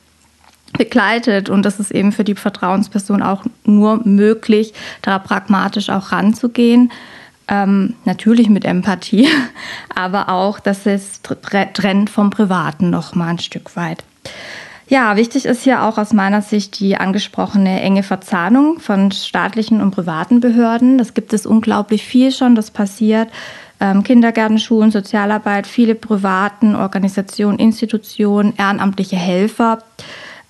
begleitet. 0.77 1.49
Und 1.49 1.63
das 1.63 1.79
ist 1.79 1.91
eben 1.91 2.11
für 2.11 2.25
die 2.25 2.35
Vertrauensperson 2.35 3.23
auch 3.23 3.43
nur 3.63 4.05
möglich, 4.05 4.73
da 5.01 5.17
pragmatisch 5.17 5.89
auch 5.89 6.11
ranzugehen 6.11 6.91
ähm, 7.47 7.95
natürlich 8.05 8.49
mit 8.49 8.65
Empathie, 8.65 9.27
aber 9.95 10.29
auch, 10.29 10.59
dass 10.59 10.85
es 10.85 11.21
trennt 11.21 12.09
vom 12.09 12.29
Privaten 12.29 12.89
noch 12.89 13.15
mal 13.15 13.27
ein 13.27 13.39
Stück 13.39 13.75
weit. 13.75 14.03
Ja, 14.87 15.15
wichtig 15.15 15.45
ist 15.45 15.63
hier 15.63 15.83
auch 15.83 15.97
aus 15.97 16.13
meiner 16.13 16.43
Sicht 16.43 16.79
die 16.79 16.95
angesprochene 16.95 17.81
enge 17.81 18.03
Verzahnung 18.03 18.79
von 18.79 19.11
staatlichen 19.11 19.81
und 19.81 19.91
privaten 19.91 20.41
Behörden. 20.41 20.99
Das 20.99 21.15
gibt 21.15 21.33
es 21.33 21.47
unglaublich 21.47 22.03
viel 22.03 22.31
schon, 22.31 22.53
das 22.53 22.69
passiert. 22.69 23.29
Ähm, 23.79 24.03
Kindergärten, 24.03 24.59
Schulen, 24.59 24.91
Sozialarbeit, 24.91 25.65
viele 25.65 25.95
privaten 25.95 26.75
Organisationen, 26.75 27.57
Institutionen, 27.57 28.53
ehrenamtliche 28.57 29.17
Helfer. 29.17 29.79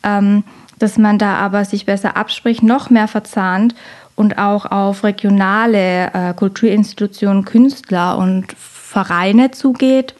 Ähm, 0.03 0.43
dass 0.77 0.97
man 0.97 1.17
da 1.17 1.35
aber 1.35 1.63
sich 1.63 1.85
besser 1.85 2.17
abspricht, 2.17 2.61
noch 2.61 2.89
mehr 2.89 3.07
verzahnt 3.07 3.75
und 4.15 4.37
auch 4.37 4.65
auf 4.65 5.03
regionale 5.03 6.13
äh, 6.13 6.33
Kulturinstitutionen, 6.33 7.45
Künstler 7.45 8.17
und 8.17 8.53
Vereine 8.57 9.51
zugeht 9.51 10.15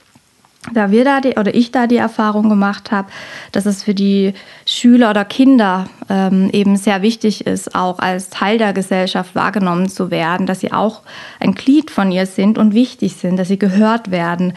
da 0.73 0.91
wir 0.91 1.05
da 1.05 1.21
die, 1.21 1.35
oder 1.35 1.53
ich 1.53 1.71
da 1.71 1.87
die 1.87 1.97
Erfahrung 1.97 2.49
gemacht 2.49 2.91
habe, 2.91 3.09
dass 3.51 3.65
es 3.65 3.83
für 3.83 3.93
die 3.93 4.33
Schüler 4.65 5.11
oder 5.11 5.25
Kinder 5.25 5.87
ähm, 6.09 6.49
eben 6.51 6.77
sehr 6.77 7.01
wichtig 7.01 7.45
ist, 7.45 7.75
auch 7.75 7.99
als 7.99 8.29
Teil 8.29 8.57
der 8.57 8.73
Gesellschaft 8.73 9.35
wahrgenommen 9.35 9.89
zu 9.89 10.11
werden, 10.11 10.45
dass 10.45 10.61
sie 10.61 10.71
auch 10.71 11.01
ein 11.39 11.53
Glied 11.53 11.91
von 11.91 12.11
ihr 12.11 12.25
sind 12.25 12.57
und 12.57 12.73
wichtig 12.73 13.15
sind, 13.15 13.37
dass 13.37 13.47
sie 13.47 13.59
gehört 13.59 14.11
werden. 14.11 14.53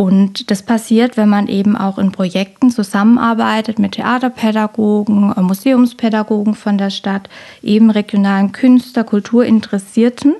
Und 0.00 0.50
das 0.50 0.62
passiert, 0.62 1.18
wenn 1.18 1.28
man 1.28 1.46
eben 1.46 1.76
auch 1.76 1.98
in 1.98 2.10
Projekten 2.10 2.70
zusammenarbeitet 2.70 3.78
mit 3.78 3.92
Theaterpädagogen, 3.92 5.34
äh, 5.36 5.42
Museumspädagogen 5.42 6.54
von 6.54 6.78
der 6.78 6.88
Stadt, 6.88 7.28
eben 7.62 7.90
regionalen 7.90 8.50
Künstler, 8.52 9.04
Kulturinteressierten. 9.04 10.36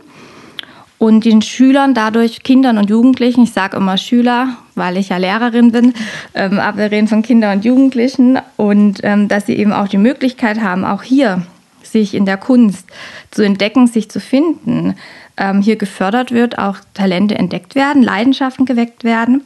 Und 0.96 1.26
den 1.26 1.42
Schülern 1.42 1.92
dadurch, 1.92 2.42
Kindern 2.42 2.78
und 2.78 2.88
Jugendlichen, 2.88 3.42
ich 3.42 3.52
sage 3.52 3.76
immer 3.76 3.98
Schüler, 3.98 4.56
weil 4.76 4.96
ich 4.96 5.10
ja 5.10 5.18
Lehrerin 5.18 5.72
bin, 5.72 5.92
ähm, 6.34 6.58
aber 6.58 6.78
wir 6.78 6.90
reden 6.90 7.08
von 7.08 7.20
Kindern 7.20 7.58
und 7.58 7.64
Jugendlichen 7.66 8.38
und 8.56 9.00
ähm, 9.02 9.28
dass 9.28 9.44
sie 9.44 9.56
eben 9.56 9.74
auch 9.74 9.88
die 9.88 9.98
Möglichkeit 9.98 10.62
haben, 10.62 10.86
auch 10.86 11.02
hier 11.02 11.42
sich 11.82 12.14
in 12.14 12.24
der 12.24 12.38
Kunst 12.38 12.86
zu 13.30 13.42
entdecken, 13.42 13.86
sich 13.86 14.10
zu 14.10 14.20
finden, 14.20 14.94
ähm, 15.40 15.62
hier 15.62 15.76
gefördert 15.76 16.30
wird, 16.30 16.58
auch 16.58 16.76
Talente 16.94 17.34
entdeckt 17.34 17.74
werden, 17.74 18.02
Leidenschaften 18.02 18.66
geweckt 18.66 19.02
werden 19.02 19.42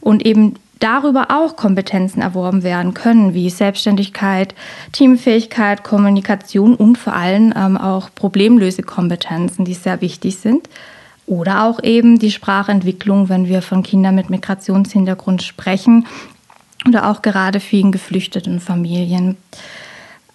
und 0.00 0.26
eben 0.26 0.54
darüber 0.78 1.30
auch 1.30 1.56
Kompetenzen 1.56 2.20
erworben 2.20 2.62
werden 2.62 2.94
können, 2.94 3.34
wie 3.34 3.50
Selbstständigkeit, 3.50 4.54
Teamfähigkeit, 4.92 5.84
Kommunikation 5.84 6.74
und 6.74 6.98
vor 6.98 7.14
allem 7.14 7.52
ähm, 7.56 7.76
auch 7.76 8.10
Problemlösekompetenzen, 8.14 9.64
die 9.64 9.74
sehr 9.74 10.00
wichtig 10.00 10.36
sind. 10.36 10.68
Oder 11.26 11.64
auch 11.64 11.82
eben 11.82 12.18
die 12.18 12.30
Sprachentwicklung, 12.30 13.28
wenn 13.28 13.48
wir 13.48 13.62
von 13.62 13.82
Kindern 13.82 14.14
mit 14.14 14.30
Migrationshintergrund 14.30 15.42
sprechen 15.42 16.06
oder 16.86 17.10
auch 17.10 17.20
gerade 17.22 17.58
vielen 17.58 17.90
geflüchteten 17.90 18.60
Familien. 18.60 19.36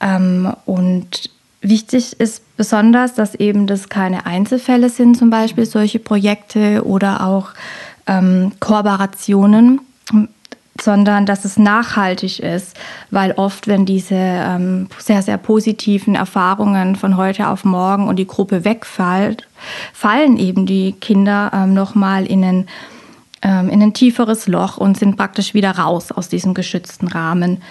Ähm, 0.02 0.54
und 0.66 1.30
wichtig 1.62 2.20
ist 2.20 2.58
besonders, 2.58 3.14
dass 3.14 3.36
eben 3.36 3.68
das 3.68 3.90
keine 3.90 4.26
Einzelfälle 4.26 4.90
sind, 4.90 5.18
zum 5.18 5.30
Beispiel 5.30 5.66
solche 5.66 6.00
Projekte 6.00 6.86
oder 6.86 7.26
auch 7.28 7.50
ähm, 8.08 8.52
Kooperationen, 8.60 9.82
sondern 10.80 11.26
dass 11.26 11.46
es 11.46 11.58
nachhaltig 11.58 12.40
ist, 12.40 12.76
weil 13.12 13.34
oft, 13.34 13.68
wenn 13.68 13.86
diese 13.86 14.16
ähm, 14.16 14.88
sehr, 14.98 15.22
sehr 15.22 15.38
positiven 15.38 16.16
Erfahrungen 16.16 16.96
von 16.96 17.18
heute 17.18 17.48
auf 17.50 17.64
morgen 17.64 18.08
und 18.08 18.18
die 18.18 18.28
Gruppe 18.28 18.66
wegfällt, 18.66 19.48
fallen 19.94 20.38
eben 20.38 20.66
die 20.66 20.94
Kinder 20.94 21.52
ähm, 21.54 21.74
nochmal 21.74 22.26
in 22.26 22.44
ein, 22.44 22.68
ähm, 23.44 23.70
in 23.70 23.82
ein 23.82 23.94
tieferes 23.94 24.48
Loch 24.48 24.78
und 24.78 24.98
sind 24.98 25.18
praktisch 25.18 25.54
wieder 25.54 25.72
raus 25.72 26.12
aus 26.12 26.30
diesem 26.30 26.54
geschützten 26.54 27.08
Rahmen. 27.08 27.62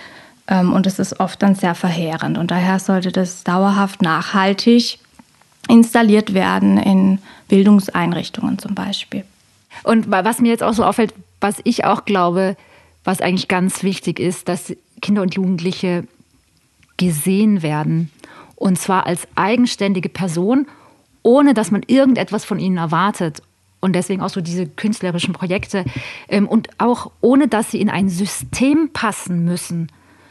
Ähm, 0.51 0.73
und 0.73 0.87
es 0.87 0.99
ist 0.99 1.21
oft 1.21 1.41
dann 1.43 1.55
sehr 1.55 1.75
verheerend. 1.75 2.37
Und 2.37 2.51
daher 2.51 2.79
sollte 2.79 3.13
das 3.13 3.45
dauerhaft 3.45 4.03
nachhaltig 4.03 4.99
installiert 5.69 6.35
werden 6.35 6.77
in 6.77 7.21
Bildungseinrichtungen 7.49 8.59
zum 8.59 8.75
Beispiel. 8.75 9.25
Und 9.85 10.11
was 10.11 10.41
mir 10.41 10.49
jetzt 10.49 10.65
auch 10.65 10.75
so 10.75 10.85
auffällt, 10.85 11.15
was 11.41 11.61
ich 11.65 11.85
auch 11.85 12.05
glaube, 12.05 12.57
was 13.05 13.21
eigentlich 13.21 13.49
ganz 13.49 13.83
wichtig 13.83 14.19
ist, 14.19 14.49
dass 14.49 14.75
Kinder 15.01 15.23
und 15.23 15.35
Jugendliche 15.35 16.05
gesehen 16.97 17.63
werden. 17.63 18.11
Und 18.57 18.79
zwar 18.79 19.07
als 19.07 19.27
eigenständige 19.37 20.11
Person, 20.11 20.67
ohne 21.23 21.55
dass 21.55 21.71
man 21.71 21.83
irgendetwas 21.87 22.45
von 22.45 22.59
ihnen 22.59 22.77
erwartet. 22.77 23.43
Und 23.81 23.95
deswegen 23.95 24.21
auch 24.21 24.29
so 24.29 24.43
diese 24.43 24.67
künstlerischen 24.67 25.33
Projekte. 25.33 25.85
Ähm, 26.29 26.47
und 26.47 26.69
auch 26.79 27.11
ohne, 27.21 27.49
dass 27.49 27.71
sie 27.71 27.81
in 27.81 27.89
ein 27.89 28.11
System 28.11 28.91
passen 28.93 29.45
müssen, 29.45 29.91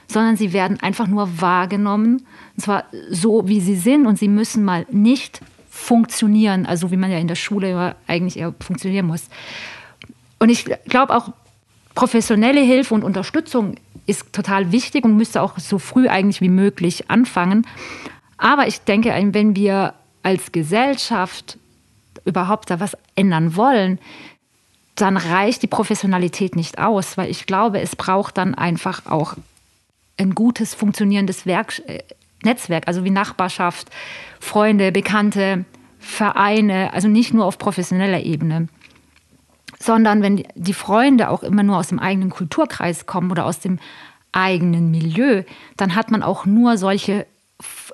sondern 0.09 0.35
sie 0.35 0.53
werden 0.53 0.79
einfach 0.81 1.07
nur 1.07 1.39
wahrgenommen. 1.39 2.25
Und 2.57 2.63
zwar 2.63 2.85
so, 3.09 3.47
wie 3.47 3.61
sie 3.61 3.75
sind. 3.75 4.07
Und 4.07 4.17
sie 4.17 4.27
müssen 4.27 4.65
mal 4.65 4.85
nicht 4.91 5.41
funktionieren, 5.69 6.65
also 6.65 6.91
wie 6.91 6.97
man 6.97 7.11
ja 7.11 7.19
in 7.19 7.27
der 7.27 7.35
Schule 7.35 7.95
eigentlich 8.07 8.37
eher 8.37 8.53
funktionieren 8.59 9.05
muss. 9.05 9.29
Und 10.39 10.49
ich 10.49 10.65
glaube 10.85 11.15
auch, 11.15 11.31
professionelle 11.95 12.61
Hilfe 12.61 12.93
und 12.93 13.03
Unterstützung 13.03 13.75
ist 14.07 14.33
total 14.33 14.71
wichtig 14.71 15.05
und 15.05 15.15
müsste 15.15 15.41
auch 15.41 15.59
so 15.59 15.77
früh 15.77 16.07
eigentlich 16.07 16.41
wie 16.41 16.49
möglich 16.49 17.09
anfangen. 17.11 17.67
Aber 18.37 18.67
ich 18.67 18.81
denke, 18.81 19.13
wenn 19.33 19.55
wir 19.55 19.93
als 20.23 20.51
Gesellschaft 20.51 21.57
überhaupt 22.25 22.69
da 22.71 22.79
was 22.79 22.97
ändern 23.15 23.55
wollen, 23.55 23.99
dann 24.95 25.17
reicht 25.17 25.61
die 25.61 25.67
Professionalität 25.67 26.55
nicht 26.55 26.79
aus, 26.79 27.17
weil 27.17 27.29
ich 27.29 27.45
glaube, 27.45 27.79
es 27.79 27.95
braucht 27.95 28.37
dann 28.37 28.55
einfach 28.55 29.05
auch 29.05 29.35
ein 30.19 30.35
gutes, 30.35 30.73
funktionierendes 30.73 31.45
Werk, 31.45 31.81
äh, 31.87 32.03
Netzwerk, 32.43 32.87
also 32.87 33.03
wie 33.03 33.09
Nachbarschaft, 33.09 33.89
Freunde, 34.39 34.91
Bekannte, 34.91 35.65
Vereine, 35.99 36.93
also 36.93 37.07
nicht 37.07 37.33
nur 37.33 37.45
auf 37.45 37.57
professioneller 37.57 38.21
Ebene 38.21 38.69
sondern 39.79 40.21
wenn 40.21 40.43
die 40.55 40.73
Freunde 40.73 41.29
auch 41.29 41.41
immer 41.41 41.63
nur 41.63 41.77
aus 41.77 41.87
dem 41.87 41.99
eigenen 41.99 42.29
Kulturkreis 42.29 43.05
kommen 43.05 43.31
oder 43.31 43.45
aus 43.45 43.59
dem 43.59 43.79
eigenen 44.31 44.91
Milieu, 44.91 45.43
dann 45.77 45.95
hat 45.95 46.11
man 46.11 46.21
auch 46.21 46.45
nur 46.45 46.77
solche 46.77 47.25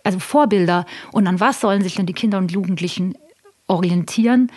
also 0.04 0.20
Vorbilder. 0.20 0.86
Und 1.12 1.28
an 1.28 1.40
was 1.40 1.62
sollen 1.62 1.82
sich 1.82 1.96
denn 1.96 2.06
die 2.06 2.14
Kinder 2.14 2.38
und 2.38 2.52
Jugendlichen 2.52 3.16
orientieren, 3.68 4.52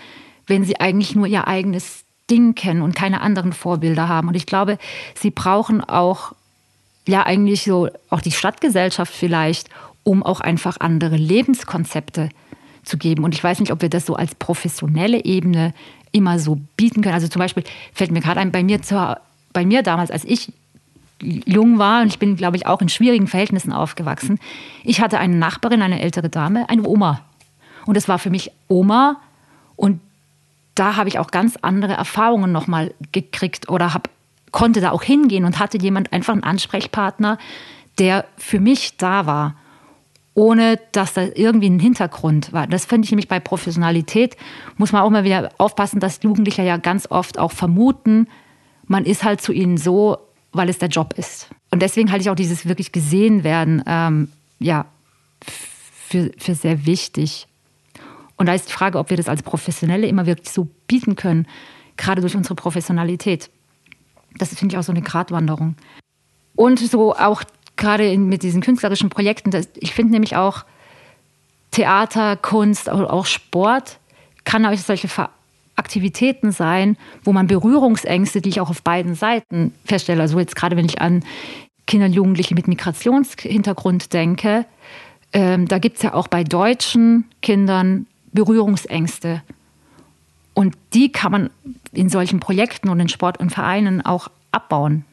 wenn 0.46 0.64
sie 0.64 0.80
eigentlich 0.80 1.14
nur 1.14 1.26
ihr 1.26 1.46
eigenes 1.46 2.04
Ding 2.30 2.54
kennen 2.54 2.82
und 2.82 2.96
keine 2.96 3.20
anderen 3.20 3.52
Vorbilder 3.52 4.08
haben? 4.08 4.28
Und 4.28 4.34
ich 4.34 4.46
glaube, 4.46 4.78
sie 5.14 5.30
brauchen 5.30 5.82
auch 5.82 6.32
ja 7.08 7.26
eigentlich 7.26 7.62
so 7.62 7.88
auch 8.10 8.20
die 8.20 8.30
Stadtgesellschaft 8.30 9.12
vielleicht, 9.12 9.68
um 10.04 10.22
auch 10.22 10.40
einfach 10.40 10.78
andere 10.80 11.16
Lebenskonzepte 11.16 12.28
zu 12.84 12.98
geben. 12.98 13.24
Und 13.24 13.34
ich 13.34 13.42
weiß 13.42 13.60
nicht, 13.60 13.72
ob 13.72 13.82
wir 13.82 13.90
das 13.90 14.06
so 14.06 14.14
als 14.14 14.34
professionelle 14.34 15.24
Ebene 15.24 15.74
immer 16.12 16.38
so 16.38 16.58
bieten 16.76 17.02
können. 17.02 17.14
Also 17.14 17.28
zum 17.28 17.40
Beispiel 17.40 17.64
fällt 17.92 18.10
mir 18.10 18.20
gerade 18.20 18.40
ein, 18.40 18.52
bei 18.52 18.62
mir, 18.62 18.82
zur, 18.82 19.20
bei 19.52 19.64
mir 19.64 19.82
damals, 19.82 20.10
als 20.10 20.24
ich 20.24 20.52
jung 21.20 21.78
war, 21.78 22.02
und 22.02 22.08
ich 22.08 22.18
bin, 22.18 22.36
glaube 22.36 22.56
ich, 22.56 22.66
auch 22.66 22.80
in 22.80 22.88
schwierigen 22.88 23.26
Verhältnissen 23.26 23.72
aufgewachsen, 23.72 24.38
ich 24.84 25.00
hatte 25.00 25.18
eine 25.18 25.36
Nachbarin, 25.36 25.82
eine 25.82 26.00
ältere 26.00 26.28
Dame, 26.28 26.68
eine 26.68 26.86
Oma. 26.86 27.20
Und 27.86 27.96
es 27.96 28.08
war 28.08 28.18
für 28.18 28.30
mich 28.30 28.52
Oma 28.68 29.16
und 29.76 30.00
da 30.74 30.96
habe 30.96 31.08
ich 31.08 31.18
auch 31.18 31.30
ganz 31.30 31.56
andere 31.60 31.94
Erfahrungen 31.94 32.52
nochmal 32.52 32.94
gekriegt 33.10 33.68
oder 33.68 33.94
hab, 33.94 34.08
konnte 34.52 34.80
da 34.80 34.90
auch 34.90 35.02
hingehen 35.02 35.44
und 35.44 35.58
hatte 35.58 35.78
jemand 35.78 36.12
einfach 36.12 36.32
einen 36.32 36.44
Ansprechpartner, 36.44 37.38
der 37.98 38.24
für 38.36 38.60
mich 38.60 38.96
da 38.96 39.26
war 39.26 39.56
ohne 40.38 40.78
dass 40.92 41.14
da 41.14 41.22
irgendwie 41.34 41.68
ein 41.68 41.80
Hintergrund 41.80 42.52
war. 42.52 42.68
Das 42.68 42.86
finde 42.86 43.06
ich 43.06 43.10
nämlich 43.10 43.26
bei 43.26 43.40
Professionalität, 43.40 44.36
muss 44.76 44.92
man 44.92 45.02
auch 45.02 45.10
mal 45.10 45.24
wieder 45.24 45.50
aufpassen, 45.58 45.98
dass 45.98 46.22
Jugendliche 46.22 46.62
ja 46.62 46.76
ganz 46.76 47.10
oft 47.10 47.40
auch 47.40 47.50
vermuten, 47.50 48.28
man 48.86 49.04
ist 49.04 49.24
halt 49.24 49.40
zu 49.40 49.52
ihnen 49.52 49.78
so, 49.78 50.18
weil 50.52 50.68
es 50.68 50.78
der 50.78 50.90
Job 50.90 51.14
ist. 51.16 51.48
Und 51.72 51.82
deswegen 51.82 52.12
halte 52.12 52.22
ich 52.22 52.30
auch 52.30 52.36
dieses 52.36 52.68
wirklich 52.68 52.92
gesehen 52.92 53.42
werden, 53.42 53.82
ähm, 53.84 54.28
ja, 54.60 54.86
für, 55.42 56.30
für 56.38 56.54
sehr 56.54 56.86
wichtig. 56.86 57.48
Und 58.36 58.46
da 58.46 58.54
ist 58.54 58.68
die 58.68 58.72
Frage, 58.72 58.98
ob 59.00 59.10
wir 59.10 59.16
das 59.16 59.28
als 59.28 59.42
Professionelle 59.42 60.06
immer 60.06 60.26
wirklich 60.26 60.50
so 60.50 60.68
bieten 60.86 61.16
können, 61.16 61.48
gerade 61.96 62.20
durch 62.20 62.36
unsere 62.36 62.54
Professionalität. 62.54 63.50
Das 64.38 64.54
finde 64.54 64.74
ich 64.74 64.78
auch 64.78 64.82
so 64.82 64.92
eine 64.92 65.02
Gratwanderung. 65.02 65.74
Und 66.54 66.78
so 66.78 67.14
auch 67.14 67.42
gerade 67.76 68.16
mit 68.18 68.42
diesen 68.42 68.60
künstlerischen 68.60 69.10
Projekten, 69.10 69.50
das, 69.50 69.68
ich 69.76 69.94
finde 69.94 70.12
nämlich 70.12 70.36
auch 70.36 70.64
Theater, 71.70 72.36
Kunst, 72.36 72.90
auch 72.90 73.26
Sport 73.26 73.98
kann 74.44 74.64
auch 74.66 74.74
solche 74.76 75.08
Aktivitäten 75.76 76.50
sein, 76.50 76.96
wo 77.22 77.32
man 77.32 77.46
Berührungsängste, 77.46 78.40
die 78.40 78.48
ich 78.48 78.60
auch 78.60 78.70
auf 78.70 78.82
beiden 78.82 79.14
Seiten 79.14 79.72
feststelle, 79.84 80.22
also 80.22 80.38
jetzt 80.38 80.56
gerade 80.56 80.76
wenn 80.76 80.86
ich 80.86 81.00
an 81.00 81.22
Kinder 81.86 82.06
und 82.06 82.12
Jugendliche 82.12 82.54
mit 82.54 82.66
Migrationshintergrund 82.66 84.12
denke, 84.12 84.66
ähm, 85.32 85.68
da 85.68 85.78
gibt 85.78 85.96
es 85.96 86.02
ja 86.02 86.14
auch 86.14 86.28
bei 86.28 86.42
deutschen 86.44 87.24
Kindern 87.42 88.06
Berührungsängste. 88.32 89.42
Und 90.58 90.74
die 90.92 91.12
kann 91.12 91.30
man 91.30 91.50
in 91.92 92.08
solchen 92.08 92.40
Projekten 92.40 92.88
und 92.88 92.98
in 92.98 93.08
Sport 93.08 93.38
und 93.38 93.50
Vereinen 93.50 94.04
auch 94.04 94.26
abbauen. 94.50 95.04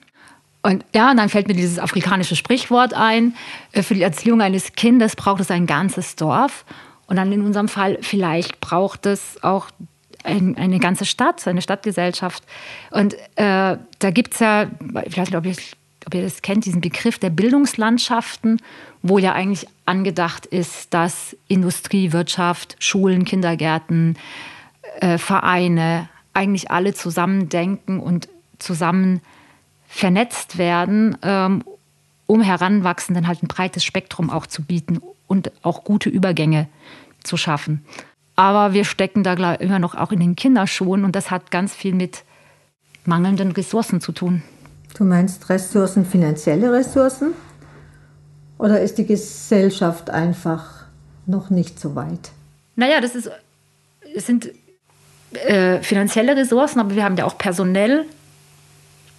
Und 0.63 0.83
ja, 0.95 1.11
und 1.11 1.17
dann 1.17 1.29
fällt 1.29 1.47
mir 1.47 1.53
dieses 1.53 1.77
afrikanische 1.77 2.35
Sprichwort 2.35 2.95
ein, 2.95 3.35
äh, 3.71 3.83
für 3.83 3.93
die 3.93 4.01
Erziehung 4.01 4.41
eines 4.41 4.73
Kindes 4.73 5.15
braucht 5.15 5.41
es 5.41 5.51
ein 5.51 5.67
ganzes 5.67 6.15
Dorf. 6.15 6.65
Und 7.05 7.17
dann 7.17 7.31
in 7.31 7.43
unserem 7.43 7.67
Fall, 7.67 7.99
vielleicht 8.01 8.59
braucht 8.59 9.05
es 9.05 9.37
auch 9.43 9.67
ein, 10.23 10.57
eine 10.57 10.79
ganze 10.79 11.05
Stadt, 11.05 11.47
eine 11.47 11.61
Stadtgesellschaft. 11.61 12.43
Und 12.89 13.13
äh, 13.35 13.77
da 13.99 14.11
gibt 14.11 14.33
es 14.33 14.39
ja, 14.39 14.63
ich 15.05 15.15
weiß 15.15 15.29
nicht, 15.29 15.37
ob 15.37 15.45
ich 15.45 15.75
ob 16.07 16.15
ihr 16.15 16.23
das 16.23 16.41
kennt, 16.41 16.65
diesen 16.65 16.81
Begriff 16.81 17.19
der 17.19 17.29
Bildungslandschaften, 17.29 18.61
wo 19.03 19.19
ja 19.19 19.33
eigentlich 19.33 19.67
angedacht 19.85 20.47
ist, 20.47 20.91
dass 20.91 21.37
Industrie, 21.47 22.13
Wirtschaft, 22.13 22.75
Schulen, 22.79 23.25
Kindergärten, 23.25 24.17
äh, 25.01 25.17
Vereine 25.17 26.09
eigentlich 26.33 26.71
alle 26.71 26.93
zusammendenken 26.93 27.99
und 27.99 28.27
zusammen 28.59 29.21
vernetzt 29.87 30.57
werden, 30.57 31.17
ähm, 31.21 31.63
um 32.27 32.41
Heranwachsenden 32.41 33.27
halt 33.27 33.43
ein 33.43 33.47
breites 33.47 33.83
Spektrum 33.83 34.29
auch 34.29 34.47
zu 34.47 34.63
bieten 34.63 35.01
und 35.27 35.51
auch 35.63 35.83
gute 35.83 36.09
Übergänge 36.09 36.67
zu 37.23 37.37
schaffen. 37.37 37.85
Aber 38.35 38.73
wir 38.73 38.83
stecken 38.83 39.23
da 39.23 39.35
glaub, 39.35 39.61
immer 39.61 39.79
noch 39.79 39.95
auch 39.95 40.11
in 40.11 40.19
den 40.19 40.35
Kinderschuhen 40.35 41.05
und 41.05 41.15
das 41.15 41.31
hat 41.31 41.51
ganz 41.51 41.73
viel 41.73 41.93
mit 41.93 42.23
mangelnden 43.05 43.51
Ressourcen 43.51 44.01
zu 44.01 44.11
tun. 44.11 44.43
Du 44.97 45.03
meinst 45.03 45.49
Ressourcen, 45.49 46.05
finanzielle 46.05 46.71
Ressourcen? 46.71 47.33
Oder 48.57 48.81
ist 48.81 48.97
die 48.97 49.05
Gesellschaft 49.05 50.09
einfach 50.09 50.85
noch 51.25 51.49
nicht 51.49 51.79
so 51.79 51.95
weit? 51.95 52.31
Naja, 52.75 53.01
das 53.01 53.15
ist, 53.15 53.29
es 54.15 54.25
sind 54.25 54.51
äh, 55.33 55.81
finanzielle 55.81 56.35
Ressourcen, 56.35 56.79
aber 56.79 56.95
wir 56.95 57.03
haben 57.03 57.17
ja 57.17 57.25
auch 57.25 57.37
personell 57.37 58.05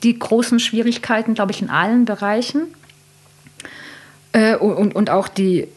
die 0.02 0.18
großen 0.18 0.60
Schwierigkeiten, 0.60 1.34
glaube 1.34 1.52
ich, 1.52 1.62
in 1.62 1.70
allen 1.70 2.04
Bereichen. 2.04 2.75
Äh, 4.32 4.56
und, 4.56 4.94
und 4.94 5.10
auch 5.10 5.28
die, 5.28 5.68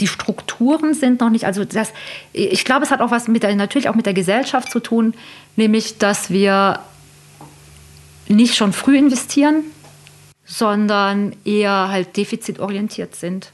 die 0.00 0.06
Strukturen 0.06 0.94
sind 0.94 1.20
noch 1.20 1.30
nicht, 1.30 1.44
also 1.44 1.64
das, 1.64 1.92
ich 2.32 2.64
glaube, 2.64 2.84
es 2.84 2.90
hat 2.90 3.00
auch 3.00 3.10
was 3.10 3.28
mit 3.28 3.42
der, 3.42 3.54
natürlich 3.56 3.88
auch 3.88 3.94
mit 3.94 4.06
der 4.06 4.14
Gesellschaft 4.14 4.70
zu 4.70 4.80
tun, 4.80 5.14
nämlich, 5.56 5.98
dass 5.98 6.30
wir 6.30 6.80
nicht 8.28 8.56
schon 8.56 8.72
früh 8.72 8.98
investieren, 8.98 9.64
sondern 10.44 11.34
eher 11.44 11.88
halt 11.88 12.16
defizitorientiert 12.16 13.16
sind. 13.16 13.52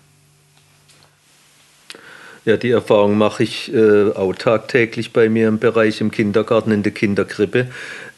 Ja, 2.45 2.57
die 2.57 2.71
Erfahrung 2.71 3.17
mache 3.17 3.45
ich 3.45 3.73
äh, 3.73 4.11
auch 4.11 4.35
tagtäglich 4.35 5.13
bei 5.13 5.29
mir 5.29 5.47
im 5.47 5.61
Bereich 5.61 6.01
im 6.01 6.11
Kindergarten, 6.11 6.73
in 6.73 6.83
der 6.83 6.93
Kinderkrippe, 6.93 7.69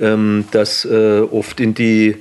ähm, 0.01 0.47
dass 0.51 0.87
äh, 0.87 1.21
oft 1.21 1.61
in 1.61 1.75
die 1.75 2.17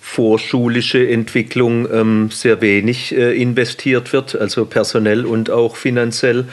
vorschulische 0.00 1.08
Entwicklung 1.08 1.88
ähm, 1.92 2.30
sehr 2.30 2.60
wenig 2.60 3.12
äh, 3.14 3.40
investiert 3.40 4.12
wird, 4.12 4.36
also 4.36 4.66
personell 4.66 5.26
und 5.26 5.50
auch 5.50 5.74
finanziell. 5.74 6.46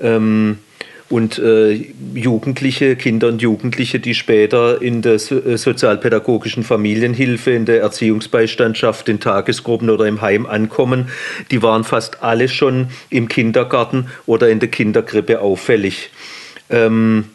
Ähm, 0.00 0.58
und 1.08 1.38
äh, 1.38 1.72
Jugendliche, 2.14 2.96
Kinder 2.96 3.28
und 3.28 3.40
Jugendliche, 3.40 4.00
die 4.00 4.14
später 4.14 4.82
in 4.82 5.02
der 5.02 5.18
so 5.18 5.36
äh, 5.36 5.56
sozialpädagogischen 5.56 6.64
Familienhilfe, 6.64 7.52
in 7.52 7.64
der 7.64 7.80
Erziehungsbeistandschaft, 7.80 9.08
in 9.08 9.20
Tagesgruppen 9.20 9.88
oder 9.88 10.06
im 10.06 10.20
Heim 10.20 10.46
ankommen, 10.46 11.08
die 11.50 11.62
waren 11.62 11.84
fast 11.84 12.22
alle 12.22 12.48
schon 12.48 12.88
im 13.08 13.28
Kindergarten 13.28 14.06
oder 14.26 14.48
in 14.48 14.58
der 14.58 14.70
Kinderkrippe 14.70 15.40
auffällig. 15.40 16.10
Ähm, 16.70 17.26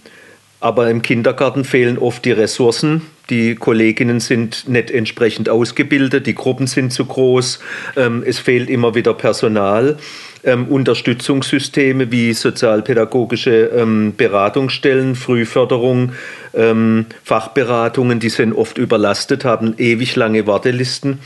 aber 0.59 0.91
im 0.91 1.01
Kindergarten 1.01 1.63
fehlen 1.63 1.97
oft 1.97 2.23
die 2.23 2.31
Ressourcen. 2.31 3.01
Die 3.31 3.55
Kolleginnen 3.55 4.19
sind 4.19 4.69
nicht 4.69 4.91
entsprechend 4.91 5.49
ausgebildet, 5.49 6.27
die 6.27 6.35
Gruppen 6.35 6.67
sind 6.67 6.91
zu 6.91 7.05
groß, 7.05 7.59
ähm, 7.95 8.23
es 8.25 8.37
fehlt 8.37 8.69
immer 8.69 8.93
wieder 8.93 9.13
Personal 9.13 9.97
ähm, 10.43 10.67
Unterstützungssysteme 10.67 12.11
wie 12.11 12.33
sozialpädagogische 12.33 13.71
ähm, 13.75 14.13
Beratungsstellen, 14.15 15.15
Frühförderung, 15.15 16.13
ähm, 16.53 17.05
Fachberatungen, 17.23 18.19
die 18.19 18.29
sind 18.29 18.53
oft 18.53 18.77
überlastet, 18.77 19.45
haben 19.45 19.75
ewig 19.77 20.15
lange 20.15 20.47
Wartelisten. 20.47 21.19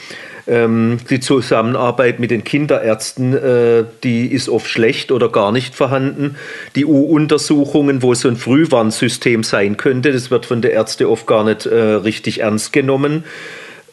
Ähm, 0.47 0.97
die 1.09 1.19
Zusammenarbeit 1.19 2.19
mit 2.19 2.29
den 2.29 2.43
Kinderärzten, 2.43 3.33
äh, 3.33 3.85
die 4.03 4.27
ist 4.27 4.47
oft 4.47 4.69
schlecht 4.69 5.11
oder 5.11 5.29
gar 5.29 5.51
nicht 5.51 5.73
vorhanden. 5.73 6.35
Die 6.75 6.85
U-Untersuchungen, 6.85 8.03
wo 8.03 8.13
so 8.13 8.27
ein 8.27 8.35
Frühwarnsystem 8.35 9.43
sein 9.43 9.75
könnte, 9.77 10.11
das 10.11 10.29
wird 10.29 10.45
von 10.45 10.61
der 10.61 10.73
Ärzte 10.73 11.09
oft 11.09 11.25
gar 11.25 11.43
nicht 11.43 11.65
äh, 11.65 11.75
richtig 11.75 12.41
ernst 12.41 12.73
genommen. 12.73 13.23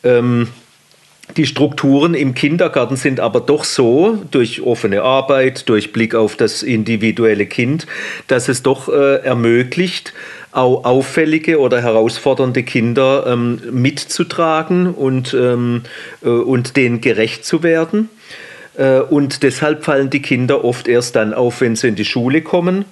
Ähm, 0.05 0.49
die 1.37 1.47
Strukturen 1.47 2.15
im 2.15 2.35
Kindergarten 2.35 2.97
sind 2.97 3.21
aber 3.21 3.41
doch 3.41 3.65
so, 3.65 4.19
durch 4.31 4.63
offene 4.63 5.03
Arbeit, 5.03 5.69
durch 5.69 5.93
Blick 5.93 6.15
auf 6.15 6.37
das 6.37 6.63
individuelle 6.63 7.47
Kind, 7.47 7.87
dass 8.27 8.49
es 8.49 8.63
doch 8.63 8.89
äh, 8.89 9.17
ermöglicht, 9.23 10.13
auch 10.53 10.85
auffällige 10.85 11.59
oder 11.59 11.81
herausfordernde 11.81 12.63
Kinder 12.63 13.25
ähm, 13.27 13.61
mitzutragen 13.71 14.93
und, 14.93 15.33
ähm, 15.35 15.83
äh, 16.23 16.29
und 16.29 16.77
denen 16.77 17.01
gerecht 17.01 17.45
zu 17.45 17.63
werden. 17.63 18.11
Äh, 18.77 19.01
und 19.01 19.43
deshalb 19.43 19.85
fallen 19.85 20.11
die 20.11 20.23
Kinder 20.23 20.65
oft 20.65 20.89
erst 20.89 21.17
dann 21.17 21.33
auf, 21.33 21.61
wenn 21.61 21.77
sie 21.77 21.89
in 21.89 21.95
die 21.95 22.05
Schule 22.05 22.43
kommen. 22.43 22.85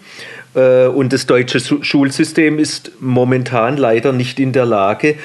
Äh, 0.55 0.87
und 0.87 1.12
das 1.12 1.26
deutsche 1.26 1.61
Schulsystem 1.61 2.59
ist 2.59 2.92
momentan 3.00 3.76
leider 3.76 4.12
nicht 4.12 4.40
in 4.40 4.53
der 4.53 4.66
Lage, 4.66 5.16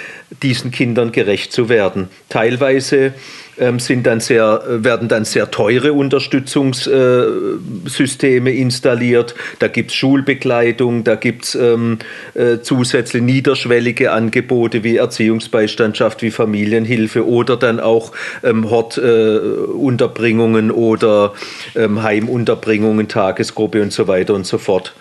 diesen 0.42 0.72
Kindern 0.72 1.12
gerecht 1.12 1.52
zu 1.52 1.70
werden. 1.70 2.08
Teilweise 2.30 3.14
ähm, 3.58 3.80
sind 3.80 4.06
dann 4.06 4.20
sehr, 4.20 4.62
werden 4.68 5.08
dann 5.08 5.24
sehr 5.26 5.50
teure 5.52 5.94
Unterstützungssysteme 5.94 8.52
installiert. 8.52 9.36
Da 9.60 9.68
gibt 9.68 9.92
es 9.92 9.98
Schulbegleitung, 9.98 11.04
da 11.04 11.16
gibt 11.16 11.46
es 11.46 11.54
ähm, 11.56 12.00
äh, 12.34 12.58
zusätzlich 12.62 13.22
niederschwellige 13.24 14.12
Angebote 14.12 14.84
wie 14.84 14.98
Erziehungsbeistandschaft, 14.98 16.22
wie 16.22 16.32
Familienhilfe 16.32 17.26
oder 17.26 17.56
dann 17.56 17.80
auch 17.80 18.12
ähm, 18.44 18.70
Hortunterbringungen 18.70 20.70
äh, 20.70 20.74
oder 20.74 21.34
ähm, 21.76 22.04
Heimunterbringungen, 22.04 23.08
Tagesgruppe 23.08 23.82
und 23.82 23.94
so 23.94 24.08
weiter 24.08 24.34
und 24.34 24.46
so 24.46 24.58
fort. 24.58 24.94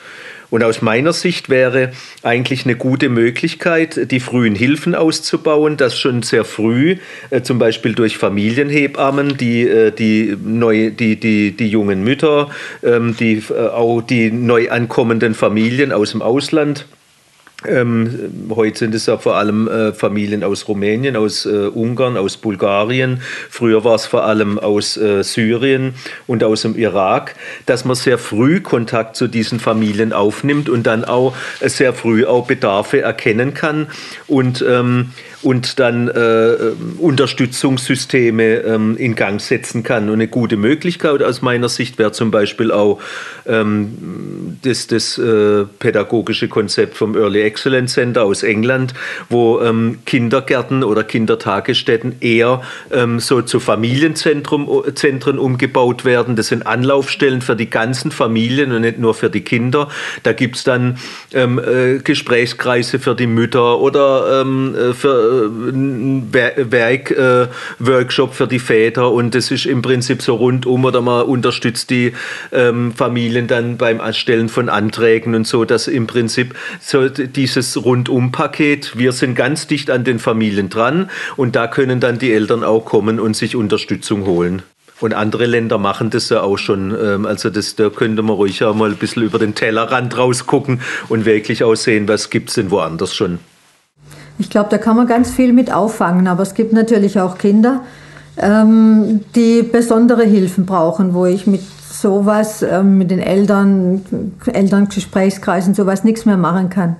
Und 0.54 0.62
aus 0.62 0.82
meiner 0.82 1.12
Sicht 1.12 1.48
wäre 1.48 1.90
eigentlich 2.22 2.64
eine 2.64 2.76
gute 2.76 3.08
Möglichkeit, 3.08 4.12
die 4.12 4.20
frühen 4.20 4.54
Hilfen 4.54 4.94
auszubauen, 4.94 5.76
das 5.76 5.98
schon 5.98 6.22
sehr 6.22 6.44
früh, 6.44 6.98
äh, 7.30 7.42
zum 7.42 7.58
Beispiel 7.58 7.96
durch 7.96 8.18
Familienhebammen, 8.18 9.36
die, 9.36 9.62
äh, 9.62 9.90
die, 9.90 10.36
neu, 10.40 10.92
die, 10.92 11.18
die, 11.18 11.56
die 11.56 11.66
jungen 11.66 12.04
Mütter, 12.04 12.50
ähm, 12.84 13.16
die, 13.18 13.42
äh, 13.50 13.66
auch 13.66 14.00
die 14.00 14.30
neu 14.30 14.70
ankommenden 14.70 15.34
Familien 15.34 15.90
aus 15.90 16.12
dem 16.12 16.22
Ausland 16.22 16.86
ähm, 17.66 18.48
heute 18.54 18.78
sind 18.78 18.94
es 18.94 19.06
ja 19.06 19.18
vor 19.18 19.36
allem 19.36 19.68
äh, 19.68 19.92
Familien 19.92 20.44
aus 20.44 20.68
Rumänien, 20.68 21.16
aus 21.16 21.46
äh, 21.46 21.66
Ungarn, 21.66 22.16
aus 22.16 22.36
Bulgarien. 22.36 23.22
Früher 23.50 23.84
war 23.84 23.94
es 23.94 24.06
vor 24.06 24.24
allem 24.24 24.58
aus 24.58 24.96
äh, 24.96 25.22
Syrien 25.22 25.94
und 26.26 26.44
aus 26.44 26.62
dem 26.62 26.76
Irak, 26.76 27.34
dass 27.66 27.84
man 27.84 27.96
sehr 27.96 28.18
früh 28.18 28.60
Kontakt 28.60 29.16
zu 29.16 29.28
diesen 29.28 29.60
Familien 29.60 30.12
aufnimmt 30.12 30.68
und 30.68 30.84
dann 30.86 31.04
auch 31.04 31.34
sehr 31.60 31.94
früh 31.94 32.24
auch 32.26 32.46
Bedarfe 32.46 33.00
erkennen 33.00 33.54
kann 33.54 33.88
und 34.26 34.64
ähm, 34.66 35.10
und 35.44 35.78
dann 35.78 36.08
äh, 36.08 36.56
Unterstützungssysteme 36.98 38.56
ähm, 38.62 38.96
in 38.96 39.14
Gang 39.14 39.40
setzen 39.40 39.82
kann. 39.82 40.08
Und 40.08 40.14
eine 40.14 40.28
gute 40.28 40.56
Möglichkeit 40.56 41.22
aus 41.22 41.42
meiner 41.42 41.68
Sicht 41.68 41.98
wäre 41.98 42.12
zum 42.12 42.30
Beispiel 42.30 42.72
auch 42.72 43.00
ähm, 43.46 44.58
das, 44.62 44.86
das 44.86 45.18
äh, 45.18 45.64
pädagogische 45.78 46.48
Konzept 46.48 46.96
vom 46.96 47.14
Early 47.14 47.42
Excellence 47.42 47.92
Center 47.92 48.24
aus 48.24 48.42
England, 48.42 48.94
wo 49.28 49.60
ähm, 49.60 49.98
Kindergärten 50.06 50.82
oder 50.82 51.04
Kindertagesstätten 51.04 52.16
eher 52.20 52.62
ähm, 52.90 53.20
so 53.20 53.42
zu 53.42 53.60
Familienzentren 53.60 54.66
Zentren 54.94 55.38
umgebaut 55.38 56.04
werden. 56.04 56.36
Das 56.36 56.48
sind 56.48 56.66
Anlaufstellen 56.66 57.42
für 57.42 57.56
die 57.56 57.68
ganzen 57.68 58.10
Familien 58.10 58.72
und 58.72 58.80
nicht 58.80 58.98
nur 58.98 59.14
für 59.14 59.28
die 59.28 59.42
Kinder. 59.42 59.88
Da 60.22 60.32
gibt 60.32 60.56
es 60.56 60.64
dann 60.64 60.98
ähm, 61.32 61.58
äh, 61.58 61.98
Gesprächskreise 61.98 62.98
für 62.98 63.14
die 63.14 63.26
Mütter 63.26 63.78
oder 63.80 64.40
ähm, 64.40 64.74
äh, 64.74 64.94
für 64.94 65.33
Werkworkshop 66.32 68.30
äh, 68.30 68.34
für 68.34 68.46
die 68.46 68.58
Väter 68.58 69.10
und 69.10 69.34
das 69.34 69.50
ist 69.50 69.66
im 69.66 69.82
Prinzip 69.82 70.22
so 70.22 70.36
rundum 70.36 70.84
oder 70.84 71.00
man 71.00 71.24
unterstützt 71.24 71.90
die 71.90 72.12
ähm, 72.52 72.92
Familien 72.92 73.46
dann 73.46 73.76
beim 73.76 74.00
Erstellen 74.00 74.48
von 74.48 74.68
Anträgen 74.68 75.34
und 75.34 75.46
so, 75.46 75.64
dass 75.64 75.88
im 75.88 76.06
Prinzip 76.06 76.54
so 76.80 77.08
dieses 77.08 77.84
Rundum-Paket, 77.84 78.96
wir 78.98 79.12
sind 79.12 79.34
ganz 79.34 79.66
dicht 79.66 79.90
an 79.90 80.04
den 80.04 80.18
Familien 80.18 80.68
dran 80.68 81.10
und 81.36 81.56
da 81.56 81.66
können 81.66 82.00
dann 82.00 82.18
die 82.18 82.32
Eltern 82.32 82.64
auch 82.64 82.84
kommen 82.84 83.20
und 83.20 83.36
sich 83.36 83.56
Unterstützung 83.56 84.26
holen. 84.26 84.62
Und 85.00 85.12
andere 85.12 85.46
Länder 85.46 85.78
machen 85.78 86.10
das 86.10 86.28
ja 86.28 86.42
auch 86.42 86.56
schon. 86.56 86.96
Ähm, 86.98 87.26
also 87.26 87.50
das, 87.50 87.74
da 87.76 87.90
könnte 87.90 88.22
man 88.22 88.36
ruhig 88.36 88.62
auch 88.64 88.74
mal 88.74 88.90
ein 88.90 88.96
bisschen 88.96 89.22
über 89.22 89.38
den 89.38 89.54
Tellerrand 89.54 90.16
rausgucken 90.16 90.80
und 91.08 91.24
wirklich 91.24 91.64
auch 91.64 91.74
sehen, 91.74 92.08
was 92.08 92.30
gibt 92.30 92.50
es 92.50 92.54
denn 92.54 92.70
woanders 92.70 93.14
schon. 93.14 93.38
Ich 94.38 94.50
glaube, 94.50 94.68
da 94.70 94.78
kann 94.78 94.96
man 94.96 95.06
ganz 95.06 95.30
viel 95.30 95.52
mit 95.52 95.72
auffangen, 95.72 96.26
aber 96.26 96.42
es 96.42 96.54
gibt 96.54 96.72
natürlich 96.72 97.20
auch 97.20 97.38
Kinder, 97.38 97.82
ähm, 98.36 99.20
die 99.34 99.62
besondere 99.62 100.24
Hilfen 100.24 100.66
brauchen, 100.66 101.14
wo 101.14 101.26
ich 101.26 101.46
mit 101.46 101.62
sowas, 101.88 102.62
ähm, 102.62 102.98
mit 102.98 103.10
den 103.10 103.20
Eltern, 103.20 104.02
Elterngesprächskreisen, 104.46 105.74
sowas 105.74 106.02
nichts 106.04 106.26
mehr 106.26 106.36
machen 106.36 106.68
kann. 106.68 106.96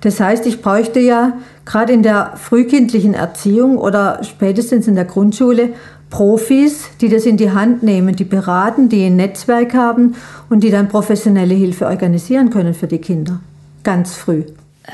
Das 0.00 0.18
heißt, 0.18 0.46
ich 0.46 0.62
bräuchte 0.62 0.98
ja 1.00 1.34
gerade 1.66 1.92
in 1.92 2.02
der 2.02 2.32
frühkindlichen 2.36 3.12
Erziehung 3.12 3.76
oder 3.76 4.20
spätestens 4.24 4.88
in 4.88 4.94
der 4.94 5.04
Grundschule 5.04 5.70
Profis, 6.08 6.88
die 7.00 7.08
das 7.08 7.24
in 7.24 7.36
die 7.36 7.52
Hand 7.52 7.82
nehmen, 7.82 8.16
die 8.16 8.24
beraten, 8.24 8.88
die 8.88 9.04
ein 9.04 9.16
Netzwerk 9.16 9.74
haben 9.74 10.16
und 10.48 10.64
die 10.64 10.70
dann 10.70 10.88
professionelle 10.88 11.54
Hilfe 11.54 11.86
organisieren 11.86 12.50
können 12.50 12.74
für 12.74 12.88
die 12.88 12.98
Kinder. 12.98 13.40
Ganz 13.84 14.14
früh. 14.14 14.42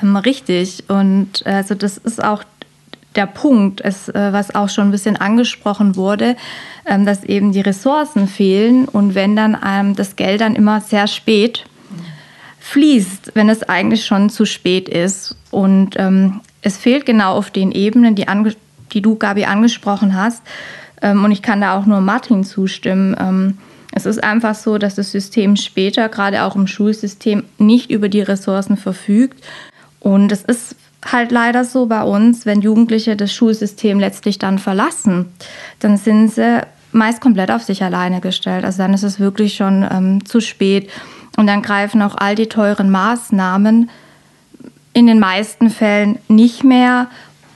Ähm, 0.02 0.16
richtig. 0.16 0.84
Und 0.88 1.46
also 1.46 1.74
das 1.74 1.98
ist 1.98 2.22
auch 2.22 2.44
der 3.16 3.26
Punkt, 3.26 3.80
es, 3.80 4.08
äh, 4.08 4.32
was 4.32 4.54
auch 4.54 4.68
schon 4.68 4.88
ein 4.88 4.90
bisschen 4.90 5.16
angesprochen 5.16 5.96
wurde, 5.96 6.36
ähm, 6.84 7.06
dass 7.06 7.24
eben 7.24 7.52
die 7.52 7.60
Ressourcen 7.60 8.28
fehlen 8.28 8.86
und 8.86 9.14
wenn 9.14 9.34
dann 9.36 9.56
ähm, 9.66 9.96
das 9.96 10.16
Geld 10.16 10.40
dann 10.40 10.54
immer 10.54 10.80
sehr 10.80 11.06
spät 11.06 11.64
fließt, 12.60 13.32
wenn 13.34 13.48
es 13.48 13.62
eigentlich 13.62 14.04
schon 14.04 14.28
zu 14.28 14.44
spät 14.44 14.88
ist. 14.88 15.36
Und 15.50 15.94
ähm, 15.96 16.40
es 16.62 16.76
fehlt 16.76 17.06
genau 17.06 17.34
auf 17.34 17.50
den 17.50 17.70
Ebenen, 17.70 18.16
die, 18.16 18.26
die 18.92 19.00
du, 19.00 19.14
Gabi, 19.14 19.44
angesprochen 19.44 20.14
hast. 20.14 20.42
Ähm, 21.00 21.24
und 21.24 21.30
ich 21.30 21.42
kann 21.42 21.60
da 21.60 21.78
auch 21.78 21.86
nur 21.86 22.00
Martin 22.00 22.44
zustimmen. 22.44 23.16
Ähm, 23.18 23.58
es 23.92 24.04
ist 24.04 24.22
einfach 24.22 24.54
so, 24.54 24.78
dass 24.78 24.96
das 24.96 25.12
System 25.12 25.56
später, 25.56 26.08
gerade 26.08 26.42
auch 26.42 26.56
im 26.56 26.66
Schulsystem, 26.66 27.44
nicht 27.56 27.90
über 27.90 28.08
die 28.08 28.20
Ressourcen 28.20 28.76
verfügt. 28.76 29.42
Und 30.06 30.30
es 30.30 30.42
ist 30.42 30.76
halt 31.04 31.32
leider 31.32 31.64
so 31.64 31.86
bei 31.86 32.00
uns, 32.04 32.46
wenn 32.46 32.60
Jugendliche 32.60 33.16
das 33.16 33.34
Schulsystem 33.34 33.98
letztlich 33.98 34.38
dann 34.38 34.60
verlassen, 34.60 35.32
dann 35.80 35.96
sind 35.96 36.28
sie 36.28 36.60
meist 36.92 37.20
komplett 37.20 37.50
auf 37.50 37.64
sich 37.64 37.82
alleine 37.82 38.20
gestellt. 38.20 38.64
Also 38.64 38.78
dann 38.78 38.94
ist 38.94 39.02
es 39.02 39.18
wirklich 39.18 39.56
schon 39.56 39.84
ähm, 39.90 40.24
zu 40.24 40.38
spät. 40.40 40.88
Und 41.36 41.48
dann 41.48 41.60
greifen 41.60 42.02
auch 42.02 42.14
all 42.16 42.36
die 42.36 42.46
teuren 42.46 42.88
Maßnahmen 42.88 43.90
in 44.92 45.08
den 45.08 45.18
meisten 45.18 45.70
Fällen 45.70 46.20
nicht 46.28 46.62
mehr. 46.62 47.08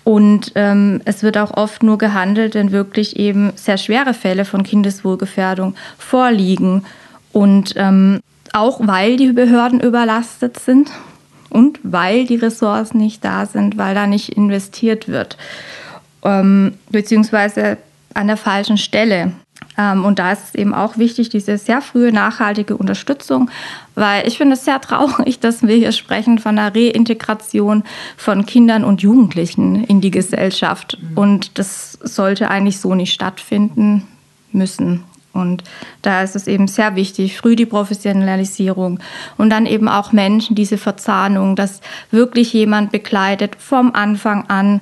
Und 0.02 0.50
ähm, 0.56 1.02
es 1.04 1.22
wird 1.22 1.38
auch 1.38 1.56
oft 1.56 1.84
nur 1.84 1.98
gehandelt, 1.98 2.56
wenn 2.56 2.72
wirklich 2.72 3.16
eben 3.16 3.52
sehr 3.54 3.78
schwere 3.78 4.12
Fälle 4.12 4.44
von 4.44 4.64
Kindeswohlgefährdung 4.64 5.76
vorliegen. 5.98 6.84
Und 7.30 7.74
ähm, 7.76 8.18
auch 8.52 8.80
weil 8.82 9.16
die 9.16 9.32
Behörden 9.32 9.78
überlastet 9.78 10.58
sind 10.58 10.90
und 11.50 11.78
weil 11.82 12.24
die 12.24 12.36
Ressourcen 12.36 12.98
nicht 12.98 13.24
da 13.24 13.46
sind, 13.46 13.76
weil 13.76 13.94
da 13.94 14.06
nicht 14.06 14.30
investiert 14.30 15.08
wird, 15.08 15.36
ähm, 16.24 16.74
beziehungsweise 16.90 17.76
an 18.14 18.26
der 18.26 18.36
falschen 18.36 18.78
Stelle. 18.78 19.32
Ähm, 19.78 20.04
und 20.04 20.18
da 20.18 20.32
ist 20.32 20.48
es 20.48 20.54
eben 20.54 20.74
auch 20.74 20.98
wichtig, 20.98 21.28
diese 21.28 21.58
sehr 21.58 21.80
frühe 21.82 22.12
nachhaltige 22.12 22.76
Unterstützung, 22.76 23.50
weil 23.94 24.26
ich 24.26 24.38
finde 24.38 24.54
es 24.54 24.64
sehr 24.64 24.80
traurig, 24.80 25.38
dass 25.40 25.62
wir 25.62 25.76
hier 25.76 25.92
sprechen 25.92 26.38
von 26.38 26.56
der 26.56 26.74
Reintegration 26.74 27.84
von 28.16 28.46
Kindern 28.46 28.84
und 28.84 29.02
Jugendlichen 29.02 29.84
in 29.84 30.00
die 30.00 30.10
Gesellschaft. 30.10 30.98
Mhm. 31.00 31.18
Und 31.18 31.58
das 31.58 31.92
sollte 32.02 32.50
eigentlich 32.50 32.80
so 32.80 32.94
nicht 32.94 33.12
stattfinden 33.12 34.06
müssen. 34.52 35.04
Und 35.32 35.62
da 36.02 36.22
ist 36.22 36.34
es 36.34 36.46
eben 36.46 36.66
sehr 36.66 36.96
wichtig, 36.96 37.36
früh 37.36 37.56
die 37.56 37.66
Professionalisierung 37.66 38.98
und 39.36 39.50
dann 39.50 39.66
eben 39.66 39.88
auch 39.88 40.12
Menschen, 40.12 40.56
diese 40.56 40.78
Verzahnung, 40.78 41.56
dass 41.56 41.80
wirklich 42.10 42.52
jemand 42.52 42.90
begleitet 42.90 43.56
vom 43.58 43.94
Anfang 43.94 44.46
an, 44.48 44.80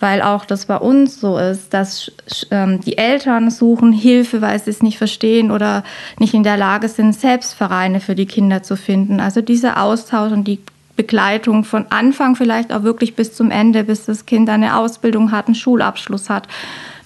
weil 0.00 0.20
auch 0.20 0.44
das 0.44 0.66
bei 0.66 0.76
uns 0.76 1.20
so 1.20 1.38
ist, 1.38 1.72
dass 1.72 2.10
ähm, 2.50 2.80
die 2.80 2.98
Eltern 2.98 3.50
suchen 3.50 3.92
Hilfe, 3.92 4.42
weil 4.42 4.58
sie 4.60 4.70
es 4.70 4.82
nicht 4.82 4.98
verstehen 4.98 5.50
oder 5.50 5.84
nicht 6.18 6.34
in 6.34 6.42
der 6.42 6.56
Lage 6.56 6.88
sind, 6.88 7.14
Selbstvereine 7.14 8.00
für 8.00 8.14
die 8.14 8.26
Kinder 8.26 8.62
zu 8.62 8.76
finden. 8.76 9.20
Also 9.20 9.40
dieser 9.40 9.80
Austausch 9.80 10.32
und 10.32 10.48
die 10.48 10.58
Begleitung 10.96 11.64
von 11.64 11.86
Anfang 11.90 12.36
vielleicht 12.36 12.72
auch 12.72 12.82
wirklich 12.82 13.16
bis 13.16 13.34
zum 13.34 13.50
Ende, 13.50 13.84
bis 13.84 14.04
das 14.06 14.26
Kind 14.26 14.48
eine 14.48 14.76
Ausbildung 14.76 15.32
hat, 15.32 15.46
einen 15.46 15.54
Schulabschluss 15.54 16.30
hat. 16.30 16.48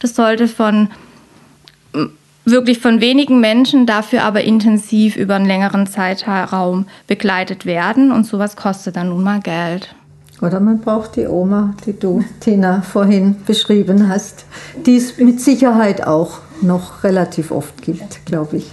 Das 0.00 0.14
sollte 0.14 0.48
von 0.48 0.88
wirklich 2.50 2.78
von 2.78 3.00
wenigen 3.00 3.40
Menschen, 3.40 3.86
dafür 3.86 4.24
aber 4.24 4.42
intensiv 4.42 5.16
über 5.16 5.36
einen 5.36 5.46
längeren 5.46 5.86
Zeitraum 5.86 6.86
begleitet 7.06 7.66
werden. 7.66 8.12
Und 8.12 8.26
sowas 8.26 8.56
kostet 8.56 8.96
dann 8.96 9.10
nun 9.10 9.22
mal 9.22 9.40
Geld. 9.40 9.94
Oder 10.40 10.60
man 10.60 10.80
braucht 10.80 11.16
die 11.16 11.26
Oma, 11.26 11.74
die 11.84 11.98
du, 11.98 12.24
Tina, 12.40 12.82
vorhin 12.82 13.36
beschrieben 13.44 14.08
hast, 14.08 14.44
die 14.86 14.96
es 14.96 15.18
mit 15.18 15.40
Sicherheit 15.40 16.06
auch 16.06 16.38
noch 16.62 17.02
relativ 17.02 17.50
oft 17.50 17.82
gibt, 17.82 18.24
glaube 18.24 18.58
ich. 18.58 18.70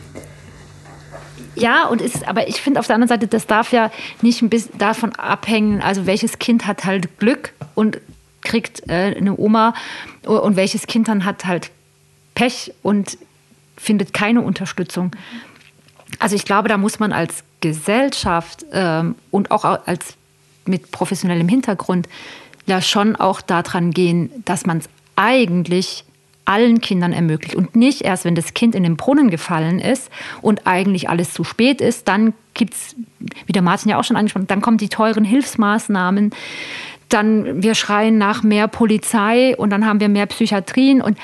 Ja, 1.56 1.88
und 1.88 2.02
ist, 2.02 2.28
aber 2.28 2.48
ich 2.48 2.62
finde 2.62 2.80
auf 2.80 2.88
der 2.88 2.96
anderen 2.96 3.10
Seite, 3.10 3.28
das 3.28 3.48
darf 3.48 3.72
ja 3.72 3.90
nicht 4.22 4.42
ein 4.42 4.50
bisschen 4.50 4.78
davon 4.78 5.14
abhängen, 5.14 5.82
also 5.82 6.06
welches 6.06 6.38
Kind 6.38 6.68
hat 6.68 6.86
halt 6.86 7.18
Glück 7.18 7.54
und 7.76 8.00
kriegt 8.42 8.88
äh, 8.90 9.16
eine 9.16 9.38
Oma 9.38 9.74
und 10.26 10.56
welches 10.56 10.86
Kind 10.86 11.08
dann 11.08 11.26
hat 11.26 11.46
halt 11.46 11.72
Pech 12.36 12.74
und 12.84 13.18
findet 13.78 14.14
keine 14.14 14.42
Unterstützung. 14.42 15.12
Also 16.20 16.36
ich 16.36 16.46
glaube, 16.46 16.70
da 16.70 16.78
muss 16.78 17.00
man 17.00 17.12
als 17.12 17.44
Gesellschaft 17.62 18.66
ähm, 18.72 19.16
und 19.32 19.52
auch 19.52 19.66
als 19.66 20.16
mit 20.66 20.92
professionellem 20.92 21.48
Hintergrund 21.48 22.08
ja 22.66 22.82
schon 22.82 23.16
auch 23.16 23.42
daran 23.42 23.92
gehen, 23.92 24.30
dass 24.46 24.66
man 24.66 24.80
es 24.80 24.90
eigentlich 25.16 26.04
allen 26.46 26.80
Kindern 26.80 27.12
ermöglicht 27.12 27.56
und 27.56 27.76
nicht 27.76 28.02
erst, 28.02 28.24
wenn 28.24 28.36
das 28.36 28.54
Kind 28.54 28.76
in 28.76 28.84
den 28.84 28.98
Brunnen 28.98 29.30
gefallen 29.30 29.80
ist 29.80 30.12
und 30.42 30.68
eigentlich 30.68 31.10
alles 31.10 31.34
zu 31.34 31.44
spät 31.44 31.82
ist, 31.82 32.08
dann 32.08 32.34
gibt 32.54 32.76
es, 32.76 32.96
wie 33.48 33.52
der 33.52 33.64
Martin 33.64 33.90
ja 33.90 33.98
auch 33.98 34.04
schon 34.04 34.16
angesprochen, 34.16 34.48
dann 34.48 34.62
kommen 34.62 34.78
die 34.78 34.90
teuren 34.90 35.24
Hilfsmaßnahmen, 35.24 36.32
dann 37.10 37.64
wir 37.64 37.74
schreien 37.74 38.18
nach 38.18 38.44
mehr 38.44 38.68
Polizei 38.68 39.56
und 39.58 39.72
dann 39.72 39.86
haben 39.86 40.00
wir 40.00 40.10
mehr 40.10 40.28
Psychiatrien 40.28 41.02
und 41.02 41.18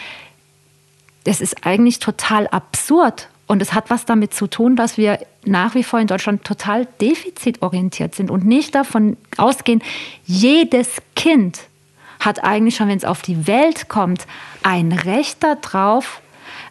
das 1.23 1.41
ist 1.41 1.65
eigentlich 1.65 1.99
total 1.99 2.47
absurd. 2.47 3.29
Und 3.47 3.62
es 3.62 3.73
hat 3.73 3.89
was 3.89 4.05
damit 4.05 4.34
zu 4.34 4.47
tun, 4.47 4.75
dass 4.75 4.97
wir 4.97 5.19
nach 5.43 5.75
wie 5.75 5.84
vor 5.84 5.99
in 5.99 6.07
Deutschland 6.07 6.45
total 6.45 6.88
defizitorientiert 7.01 8.15
sind 8.15 8.31
und 8.31 8.45
nicht 8.45 8.75
davon 8.75 9.17
ausgehen, 9.38 9.84
jedes 10.25 11.01
Kind 11.15 11.60
hat 12.21 12.43
eigentlich 12.43 12.75
schon, 12.75 12.88
wenn 12.88 12.97
es 12.97 13.03
auf 13.03 13.21
die 13.21 13.47
Welt 13.47 13.89
kommt, 13.89 14.25
ein 14.63 14.91
Recht 14.91 15.43
darauf, 15.43 16.21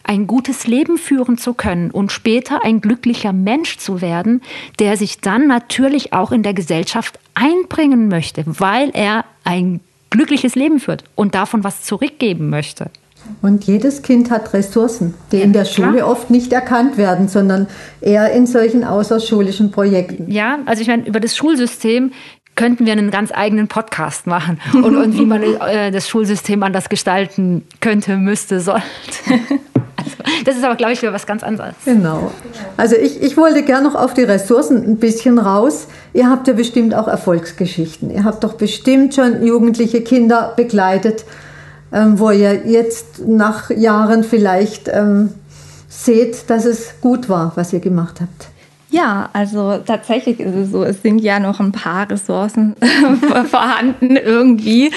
ein 0.03 0.25
gutes 0.25 0.65
Leben 0.65 0.97
führen 0.97 1.37
zu 1.37 1.53
können 1.53 1.91
und 1.91 2.11
später 2.11 2.63
ein 2.63 2.81
glücklicher 2.81 3.33
Mensch 3.33 3.77
zu 3.77 4.01
werden, 4.01 4.41
der 4.79 4.97
sich 4.97 5.19
dann 5.21 5.47
natürlich 5.47 6.13
auch 6.13 6.31
in 6.31 6.41
der 6.41 6.53
Gesellschaft 6.53 7.19
einbringen 7.35 8.07
möchte, 8.07 8.43
weil 8.47 8.89
er 8.93 9.25
ein 9.43 9.81
glückliches 10.09 10.55
Leben 10.55 10.79
führt 10.79 11.03
und 11.15 11.35
davon 11.35 11.63
was 11.63 11.83
zurückgeben 11.83 12.49
möchte. 12.49 12.89
Und 13.41 13.63
jedes 13.63 14.01
Kind 14.01 14.29
hat 14.29 14.53
Ressourcen, 14.53 15.13
die 15.31 15.37
ja, 15.37 15.43
in 15.43 15.53
der 15.53 15.65
Schule 15.65 15.97
klar. 15.97 16.09
oft 16.09 16.29
nicht 16.29 16.53
erkannt 16.53 16.97
werden, 16.97 17.27
sondern 17.27 17.67
eher 17.99 18.31
in 18.31 18.45
solchen 18.45 18.83
außerschulischen 18.83 19.71
Projekten. 19.71 20.29
Ja, 20.31 20.59
also 20.65 20.81
ich 20.81 20.87
meine, 20.87 21.07
über 21.07 21.19
das 21.19 21.35
Schulsystem 21.35 22.11
könnten 22.55 22.85
wir 22.85 22.91
einen 22.91 23.11
ganz 23.11 23.31
eigenen 23.33 23.67
Podcast 23.67 24.27
machen 24.27 24.59
und, 24.73 24.95
und 24.95 25.17
wie 25.17 25.25
man 25.25 25.41
äh, 25.41 25.91
das 25.91 26.07
Schulsystem 26.09 26.61
anders 26.63 26.89
gestalten 26.89 27.65
könnte, 27.79 28.17
müsste, 28.17 28.59
sollte. 28.59 28.81
Also, 30.03 30.43
das 30.45 30.57
ist 30.57 30.63
aber, 30.63 30.75
glaube 30.75 30.93
ich, 30.93 31.01
wieder 31.03 31.13
was 31.13 31.27
ganz 31.27 31.43
anderes. 31.43 31.75
Genau. 31.85 32.31
Also 32.75 32.95
ich, 32.95 33.21
ich 33.21 33.37
wollte 33.37 33.61
gerne 33.61 33.87
noch 33.87 33.93
auf 33.93 34.15
die 34.15 34.23
Ressourcen 34.23 34.83
ein 34.83 34.97
bisschen 34.97 35.37
raus. 35.37 35.87
Ihr 36.13 36.27
habt 36.27 36.47
ja 36.47 36.53
bestimmt 36.53 36.95
auch 36.95 37.07
Erfolgsgeschichten. 37.07 38.09
Ihr 38.09 38.23
habt 38.23 38.43
doch 38.43 38.53
bestimmt 38.53 39.13
schon 39.13 39.45
jugendliche 39.45 40.01
Kinder 40.01 40.53
begleitet 40.55 41.25
ähm, 41.91 42.19
wo 42.19 42.31
ihr 42.31 42.67
jetzt 42.67 43.25
nach 43.25 43.69
Jahren 43.69 44.23
vielleicht 44.23 44.87
ähm, 44.87 45.29
seht, 45.89 46.49
dass 46.49 46.65
es 46.65 47.01
gut 47.01 47.29
war, 47.29 47.51
was 47.55 47.73
ihr 47.73 47.79
gemacht 47.79 48.21
habt? 48.21 48.51
Ja, 48.91 49.29
also 49.31 49.77
tatsächlich 49.77 50.41
ist 50.41 50.53
es 50.53 50.71
so, 50.71 50.83
es 50.83 51.01
sind 51.01 51.19
ja 51.19 51.39
noch 51.39 51.61
ein 51.61 51.71
paar 51.71 52.09
Ressourcen 52.09 52.75
vorhanden 53.49 54.17
irgendwie. 54.17 54.91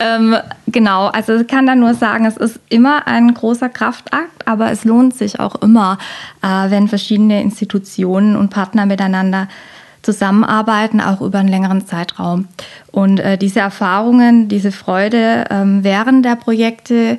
Ähm, 0.00 0.34
genau, 0.66 1.06
also 1.06 1.36
ich 1.36 1.46
kann 1.46 1.64
da 1.64 1.76
nur 1.76 1.94
sagen, 1.94 2.26
es 2.26 2.36
ist 2.36 2.58
immer 2.70 3.06
ein 3.06 3.32
großer 3.32 3.68
Kraftakt, 3.68 4.48
aber 4.48 4.72
es 4.72 4.84
lohnt 4.84 5.14
sich 5.14 5.38
auch 5.38 5.54
immer, 5.62 5.98
äh, 6.42 6.70
wenn 6.70 6.88
verschiedene 6.88 7.40
Institutionen 7.40 8.34
und 8.34 8.50
Partner 8.50 8.84
miteinander 8.84 9.46
zusammenarbeiten, 10.06 11.00
auch 11.00 11.20
über 11.20 11.40
einen 11.40 11.48
längeren 11.48 11.84
Zeitraum. 11.86 12.46
Und 12.92 13.20
äh, 13.20 13.36
diese 13.36 13.60
Erfahrungen, 13.60 14.48
diese 14.48 14.72
Freude 14.72 15.44
ähm, 15.50 15.82
während 15.82 16.24
der 16.24 16.36
Projekte 16.36 17.18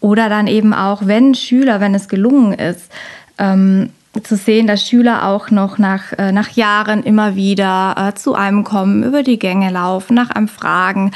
oder 0.00 0.28
dann 0.28 0.46
eben 0.46 0.74
auch, 0.74 1.06
wenn 1.06 1.34
Schüler, 1.34 1.80
wenn 1.80 1.94
es 1.94 2.08
gelungen 2.08 2.52
ist, 2.52 2.92
ähm, 3.38 3.90
zu 4.22 4.36
sehen, 4.36 4.66
dass 4.66 4.86
Schüler 4.86 5.26
auch 5.26 5.50
noch 5.50 5.78
nach, 5.78 6.12
äh, 6.12 6.30
nach 6.30 6.50
Jahren 6.50 7.02
immer 7.02 7.34
wieder 7.36 7.94
äh, 7.96 8.14
zu 8.14 8.34
einem 8.34 8.64
kommen, 8.64 9.02
über 9.02 9.22
die 9.22 9.38
Gänge 9.38 9.70
laufen, 9.70 10.14
nach 10.14 10.30
einem 10.30 10.48
fragen, 10.48 11.12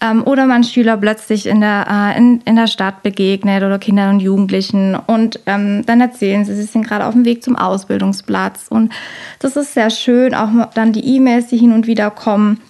ähm, 0.00 0.22
oder 0.24 0.46
man 0.46 0.64
Schüler 0.64 0.96
plötzlich 0.96 1.46
in 1.46 1.60
der, 1.60 1.86
äh, 1.88 2.18
in, 2.18 2.40
in 2.42 2.56
der 2.56 2.66
Stadt 2.66 3.02
begegnet 3.02 3.62
oder 3.62 3.78
Kindern 3.78 4.14
und 4.14 4.20
Jugendlichen 4.20 4.94
und 4.94 5.40
ähm, 5.46 5.84
dann 5.86 6.00
erzählen 6.00 6.44
sie, 6.44 6.54
sie 6.54 6.64
sind 6.64 6.86
gerade 6.86 7.06
auf 7.06 7.14
dem 7.14 7.24
Weg 7.24 7.42
zum 7.42 7.56
Ausbildungsplatz. 7.56 8.66
Und 8.68 8.92
das 9.38 9.56
ist 9.56 9.74
sehr 9.74 9.90
schön, 9.90 10.34
auch 10.34 10.48
dann 10.74 10.92
die 10.92 11.16
E-Mails, 11.16 11.48
die 11.48 11.56
hin 11.56 11.72
und 11.72 11.86
wieder 11.86 12.10
kommen. 12.10 12.60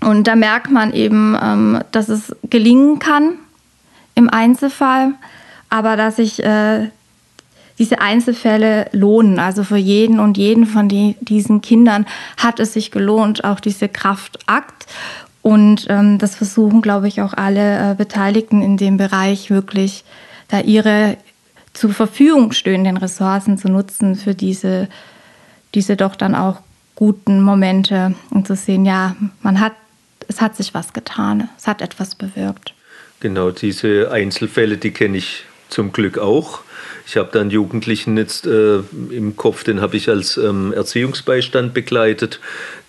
Und 0.00 0.26
da 0.26 0.34
merkt 0.34 0.70
man 0.70 0.92
eben, 0.92 1.36
ähm, 1.40 1.80
dass 1.92 2.08
es 2.08 2.34
gelingen 2.50 2.98
kann 2.98 3.34
im 4.14 4.28
Einzelfall, 4.28 5.12
aber 5.70 5.96
dass 5.96 6.16
sich 6.16 6.42
äh, 6.42 6.88
diese 7.78 8.00
Einzelfälle 8.00 8.88
lohnen. 8.92 9.38
Also 9.38 9.62
für 9.64 9.76
jeden 9.76 10.18
und 10.18 10.36
jeden 10.36 10.66
von 10.66 10.88
die, 10.88 11.16
diesen 11.20 11.60
Kindern 11.60 12.06
hat 12.36 12.60
es 12.60 12.72
sich 12.72 12.90
gelohnt, 12.90 13.44
auch 13.44 13.60
diese 13.60 13.88
Kraftakt. 13.88 14.86
Und 15.46 15.86
ähm, 15.88 16.18
das 16.18 16.34
versuchen, 16.34 16.82
glaube 16.82 17.06
ich, 17.06 17.22
auch 17.22 17.32
alle 17.32 17.92
äh, 17.92 17.94
Beteiligten 17.94 18.62
in 18.62 18.76
dem 18.76 18.96
Bereich 18.96 19.48
wirklich 19.48 20.02
da 20.48 20.58
ihre 20.58 21.18
zur 21.72 21.90
Verfügung 21.90 22.50
stehenden 22.50 22.96
Ressourcen 22.96 23.56
zu 23.56 23.68
nutzen 23.68 24.16
für 24.16 24.34
diese, 24.34 24.88
diese 25.72 25.94
doch 25.94 26.16
dann 26.16 26.34
auch 26.34 26.56
guten 26.96 27.40
Momente 27.42 28.16
und 28.30 28.48
zu 28.48 28.56
sehen, 28.56 28.84
ja, 28.84 29.14
man 29.40 29.60
hat, 29.60 29.74
es 30.26 30.40
hat 30.40 30.56
sich 30.56 30.74
was 30.74 30.92
getan, 30.92 31.48
es 31.56 31.68
hat 31.68 31.80
etwas 31.80 32.16
bewirkt. 32.16 32.74
Genau, 33.20 33.52
diese 33.52 34.10
Einzelfälle, 34.10 34.78
die 34.78 34.90
kenne 34.90 35.18
ich 35.18 35.44
zum 35.68 35.92
Glück 35.92 36.18
auch. 36.18 36.62
Ich 37.06 37.16
habe 37.16 37.30
dann 37.32 37.50
Jugendlichen 37.50 38.16
jetzt 38.16 38.46
äh, 38.46 38.78
im 39.10 39.36
Kopf, 39.36 39.62
den 39.62 39.80
habe 39.80 39.96
ich 39.96 40.08
als 40.08 40.36
ähm, 40.36 40.72
Erziehungsbeistand 40.72 41.72
begleitet. 41.72 42.40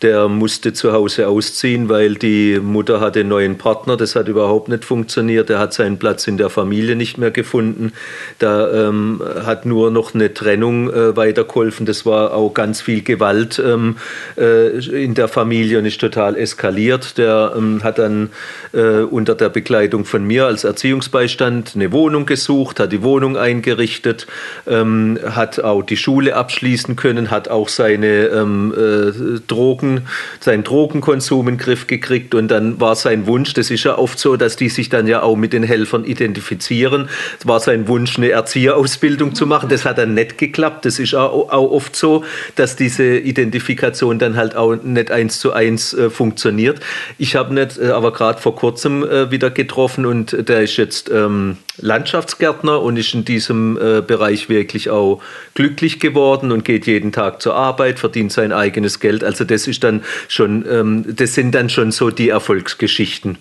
Der 0.03 0.27
musste 0.27 0.73
zu 0.73 0.93
Hause 0.93 1.27
ausziehen, 1.27 1.89
weil 1.89 2.15
die 2.15 2.60
Mutter 2.62 2.99
hatte 2.99 3.21
einen 3.21 3.29
neuen 3.29 3.57
Partner. 3.57 3.97
Das 3.97 4.15
hat 4.15 4.27
überhaupt 4.27 4.69
nicht 4.69 4.86
funktioniert. 4.86 5.49
Er 5.49 5.57
hat 5.57 5.73
seinen 5.73 5.97
Platz 5.97 6.27
in 6.27 6.38
der 6.38 6.51
Familie 6.51 6.95
nicht 6.95 7.17
mehr 7.17 7.31
gefunden. 7.31 7.93
Da 8.38 8.89
ähm, 8.89 9.21
hat 9.43 9.65
nur 9.65 9.89
noch 9.89 10.13
eine 10.13 10.36
Trennung 10.36 10.93
äh, 10.93 11.15
weitergeholfen. 11.15 11.88
Das 11.88 12.05
war 12.05 12.36
auch 12.36 12.53
ganz 12.53 12.79
viel 12.81 13.01
Gewalt 13.01 13.57
ähm, 13.57 13.95
äh, 14.38 14.77
in 15.03 15.15
der 15.15 15.27
Familie 15.27 15.79
und 15.79 15.86
ist 15.86 15.99
total 15.99 16.38
eskaliert. 16.38 17.17
Der 17.17 17.53
ähm, 17.57 17.83
hat 17.83 17.97
dann 17.97 18.29
äh, 18.73 18.99
unter 18.99 19.33
der 19.33 19.49
Begleitung 19.49 20.05
von 20.05 20.23
mir 20.23 20.45
als 20.45 20.63
Erziehungsbeistand 20.63 21.71
eine 21.73 21.91
Wohnung 21.91 22.27
gesucht, 22.27 22.79
hat 22.79 22.91
die 22.91 23.01
Wohnung 23.01 23.36
eingerichtet, 23.36 24.27
ähm, 24.67 25.17
hat 25.27 25.60
auch 25.60 25.81
die 25.81 25.97
Schule 25.97 26.36
abschließen 26.36 26.95
können, 26.95 27.31
hat 27.31 27.47
auch 27.47 27.67
seine 27.67 28.27
ähm, 28.27 28.73
äh, 28.77 29.39
Drogen 29.47 29.87
Drogen, 29.88 30.08
seinen 30.39 30.63
Drogenkonsum 30.63 31.47
in 31.47 31.56
den 31.56 31.60
Griff 31.60 31.88
gekriegt 31.88 32.36
und 32.36 32.50
dann 32.50 32.80
war 32.80 32.95
sein 32.95 33.28
Wunsch, 33.28 33.54
das 33.54 33.71
ist 33.71 33.84
ja 33.84 33.97
oft 33.97 34.19
so, 34.19 34.36
dass 34.36 34.56
die 34.56 34.69
sich 34.69 34.89
dann 34.89 35.08
ja 35.08 35.21
auch 35.21 35.36
mit 35.36 35.54
den 35.54 35.63
Helfern 35.63 36.06
identifizieren. 36.06 37.10
Es 37.39 37.47
war 37.47 37.60
sein 37.60 37.88
Wunsch, 37.88 38.17
eine 38.17 38.30
Erzieherausbildung 38.30 39.36
zu 39.36 39.45
machen. 39.47 39.69
Das 39.69 39.86
hat 39.86 39.97
dann 39.97 40.13
nicht 40.13 40.38
geklappt. 40.38 40.86
Das 40.86 41.00
ist 41.00 41.15
auch, 41.15 41.52
oft 41.52 41.95
so, 41.95 42.23
dass 42.56 42.76
diese 42.76 43.17
Identifikation 43.17 44.19
dann 44.19 44.36
halt 44.36 44.56
auch 44.56 44.76
nicht 44.76 45.12
eins 45.12 45.39
zu 45.39 45.54
eins 45.54 45.93
äh, 45.93 46.10
funktioniert. 46.10 46.80
Ich 47.17 47.36
habe 47.36 47.54
nicht, 47.54 47.78
äh, 47.78 47.89
aber 47.89 48.13
gerade 48.13 48.41
vor 48.41 48.56
kurzem 48.56 49.04
äh, 49.04 49.32
wieder 49.32 49.50
getroffen 49.50 50.06
und 50.06 50.47
der 50.47 50.62
ist 50.62 50.78
jetzt 50.78 51.10
ähm, 51.10 51.58
Landschaftsgärtner 51.77 52.81
und 52.81 52.97
ist 52.97 53.13
in 53.13 53.25
diesem 53.25 53.77
äh, 53.77 54.01
Bereich 54.01 54.49
wirklich 54.49 54.89
auch 54.89 55.21
glücklich 55.53 55.99
geworden 55.99 56.51
und 56.51 56.65
geht 56.65 56.87
jeden 56.87 57.11
Tag 57.11 57.41
zur 57.41 57.55
Arbeit, 57.55 57.99
verdient 57.99 58.31
sein 58.31 58.51
eigenes 58.51 58.99
Geld. 58.99 59.23
Also 59.23 59.43
das 59.43 59.67
ist 59.67 59.83
dann 59.83 60.03
schon, 60.27 60.65
ähm, 60.69 61.05
das 61.07 61.33
sind 61.33 61.53
dann 61.53 61.69
schon 61.69 61.91
so 61.91 62.09
die 62.09 62.29
Erfolgsgeschichten. 62.29 63.37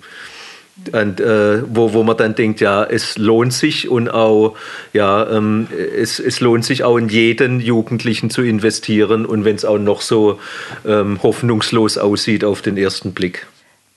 Und, 0.92 1.20
äh, 1.20 1.62
wo, 1.74 1.94
wo 1.94 2.02
man 2.02 2.18
dann 2.18 2.34
denkt, 2.34 2.60
ja, 2.60 2.84
es 2.84 3.16
lohnt 3.16 3.54
sich 3.54 3.88
und 3.88 4.10
auch, 4.10 4.56
ja, 4.92 5.26
ähm, 5.30 5.68
es, 5.96 6.20
es 6.20 6.40
lohnt 6.40 6.66
sich 6.66 6.84
auch 6.84 6.98
in 6.98 7.08
jeden 7.08 7.60
Jugendlichen 7.60 8.28
zu 8.28 8.42
investieren 8.42 9.24
und 9.24 9.46
wenn 9.46 9.56
es 9.56 9.64
auch 9.64 9.78
noch 9.78 10.02
so 10.02 10.38
ähm, 10.86 11.22
hoffnungslos 11.22 11.96
aussieht 11.96 12.44
auf 12.44 12.60
den 12.60 12.76
ersten 12.76 13.14
Blick. 13.14 13.46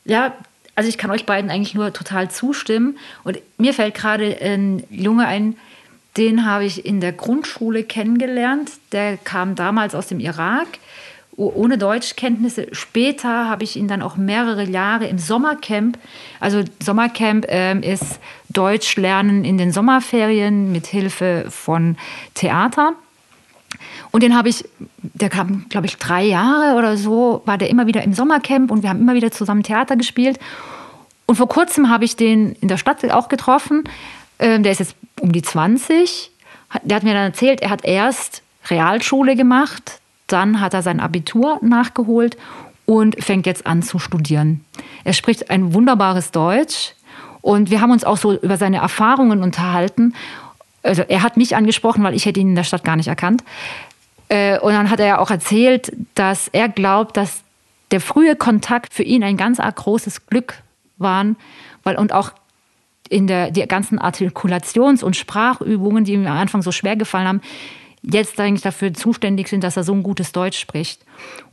Ja, 0.05 0.33
also 0.79 0.87
ich 0.87 0.97
kann 0.97 1.11
euch 1.11 1.25
beiden 1.25 1.51
eigentlich 1.51 1.75
nur 1.75 1.91
total 1.91 2.31
zustimmen. 2.31 2.97
Und 3.25 3.37
mir 3.57 3.73
fällt 3.73 3.95
gerade 3.95 4.37
ein 4.41 4.81
Junge 4.89 5.27
ein, 5.27 5.57
den 6.15 6.45
habe 6.45 6.63
ich 6.63 6.85
in 6.85 7.01
der 7.01 7.11
Grundschule 7.11 7.83
kennengelernt. 7.83 8.71
Der 8.93 9.17
kam 9.17 9.55
damals 9.55 9.93
aus 9.93 10.07
dem 10.07 10.21
Irak 10.21 10.67
ohne 11.35 11.77
Deutschkenntnisse. 11.77 12.67
Später 12.71 13.49
habe 13.49 13.65
ich 13.65 13.75
ihn 13.75 13.89
dann 13.89 14.01
auch 14.01 14.15
mehrere 14.15 14.63
Jahre 14.63 15.07
im 15.07 15.17
Sommercamp. 15.17 15.99
Also 16.39 16.63
Sommercamp 16.81 17.47
ähm, 17.49 17.83
ist 17.83 18.21
Deutsch 18.47 18.95
lernen 18.95 19.43
in 19.43 19.57
den 19.57 19.73
Sommerferien 19.73 20.71
mit 20.71 20.87
Hilfe 20.87 21.47
von 21.49 21.97
Theater. 22.35 22.93
Und 24.11 24.23
den 24.23 24.35
habe 24.35 24.49
ich, 24.49 24.65
der 24.97 25.29
kam, 25.29 25.65
glaube 25.69 25.87
ich, 25.87 25.97
drei 25.97 26.23
Jahre 26.23 26.77
oder 26.77 26.97
so, 26.97 27.41
war 27.45 27.57
der 27.57 27.69
immer 27.69 27.85
wieder 27.87 28.03
im 28.03 28.13
Sommercamp 28.13 28.71
und 28.71 28.81
wir 28.81 28.89
haben 28.89 29.01
immer 29.01 29.13
wieder 29.13 29.31
zusammen 29.31 29.63
Theater 29.63 29.95
gespielt. 29.95 30.39
Und 31.25 31.35
vor 31.35 31.47
kurzem 31.47 31.89
habe 31.89 32.05
ich 32.05 32.15
den 32.15 32.53
in 32.53 32.67
der 32.67 32.77
Stadt 32.77 33.07
auch 33.11 33.27
getroffen. 33.27 33.83
Ähm, 34.39 34.63
der 34.63 34.71
ist 34.71 34.79
jetzt 34.79 34.95
um 35.21 35.31
die 35.31 35.43
20. 35.43 36.31
Der 36.83 36.95
hat 36.95 37.03
mir 37.03 37.13
dann 37.13 37.25
erzählt, 37.25 37.61
er 37.61 37.69
hat 37.69 37.85
erst 37.85 38.41
Realschule 38.69 39.35
gemacht, 39.35 39.99
dann 40.27 40.59
hat 40.59 40.73
er 40.73 40.81
sein 40.81 40.99
Abitur 40.99 41.59
nachgeholt 41.61 42.37
und 42.85 43.23
fängt 43.23 43.45
jetzt 43.45 43.67
an 43.67 43.83
zu 43.83 43.99
studieren. 43.99 44.65
Er 45.03 45.13
spricht 45.13 45.51
ein 45.51 45.73
wunderbares 45.73 46.31
Deutsch 46.31 46.93
und 47.41 47.69
wir 47.69 47.81
haben 47.81 47.91
uns 47.91 48.03
auch 48.03 48.17
so 48.17 48.33
über 48.33 48.57
seine 48.57 48.77
Erfahrungen 48.77 49.43
unterhalten. 49.43 50.15
Also 50.81 51.03
er 51.03 51.21
hat 51.21 51.37
mich 51.37 51.55
angesprochen, 51.55 52.03
weil 52.03 52.15
ich 52.15 52.25
hätte 52.25 52.39
ihn 52.39 52.49
in 52.49 52.55
der 52.55 52.63
Stadt 52.63 52.83
gar 52.83 52.95
nicht 52.95 53.07
erkannt. 53.07 53.43
Äh, 54.29 54.59
und 54.59 54.73
dann 54.73 54.89
hat 54.89 54.99
er 54.99 55.07
ja 55.07 55.17
auch 55.19 55.31
erzählt, 55.31 55.91
dass 56.15 56.47
er 56.47 56.69
glaubt, 56.69 57.17
dass 57.17 57.43
der 57.91 57.99
frühe 57.99 58.35
Kontakt 58.35 58.93
für 58.93 59.03
ihn 59.03 59.23
ein 59.23 59.37
ganz 59.37 59.59
arg 59.59 59.75
großes 59.75 60.27
Glück 60.27 60.61
war. 60.97 61.25
weil 61.83 61.97
und 61.97 62.11
auch 62.13 62.33
in 63.09 63.25
der 63.25 63.51
die 63.51 63.65
ganzen 63.67 63.99
Artikulations- 63.99 65.03
und 65.03 65.15
Sprachübungen, 65.15 66.03
die 66.03 66.13
ihm 66.13 66.27
am 66.27 66.37
Anfang 66.37 66.61
so 66.61 66.71
schwer 66.71 66.95
gefallen 66.95 67.27
haben, 67.27 67.41
jetzt 68.03 68.39
eigentlich 68.39 68.61
dafür 68.61 68.93
zuständig 68.93 69.47
sind, 69.47 69.63
dass 69.63 69.77
er 69.77 69.83
so 69.83 69.93
ein 69.93 70.03
gutes 70.03 70.31
Deutsch 70.31 70.59
spricht. 70.59 71.05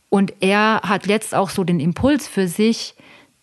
Und 0.08 0.34
er 0.40 0.80
hat 0.82 1.06
jetzt 1.06 1.34
auch 1.34 1.50
so 1.50 1.64
den 1.64 1.80
Impuls 1.80 2.28
für 2.28 2.48
sich, 2.48 2.94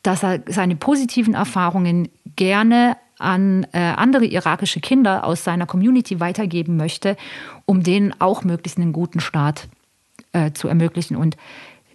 dass 0.04 0.24
er 0.24 0.42
seine 0.48 0.76
positiven 0.76 1.34
Erfahrungen 1.34 2.10
gerne 2.36 2.98
an 3.20 3.66
äh, 3.72 3.80
andere 3.80 4.26
irakische 4.26 4.80
Kinder 4.80 5.24
aus 5.24 5.44
seiner 5.44 5.66
Community 5.66 6.20
weitergeben 6.20 6.78
möchte, 6.78 7.16
um 7.66 7.84
denen 7.84 8.14
auch 8.20 8.44
möglichst 8.44 8.78
einen 8.78 8.94
guten 8.94 9.20
Start 9.20 9.68
äh, 10.34 10.52
zu 10.52 10.68
ermöglichen. 10.68 11.16
Und 11.16 11.38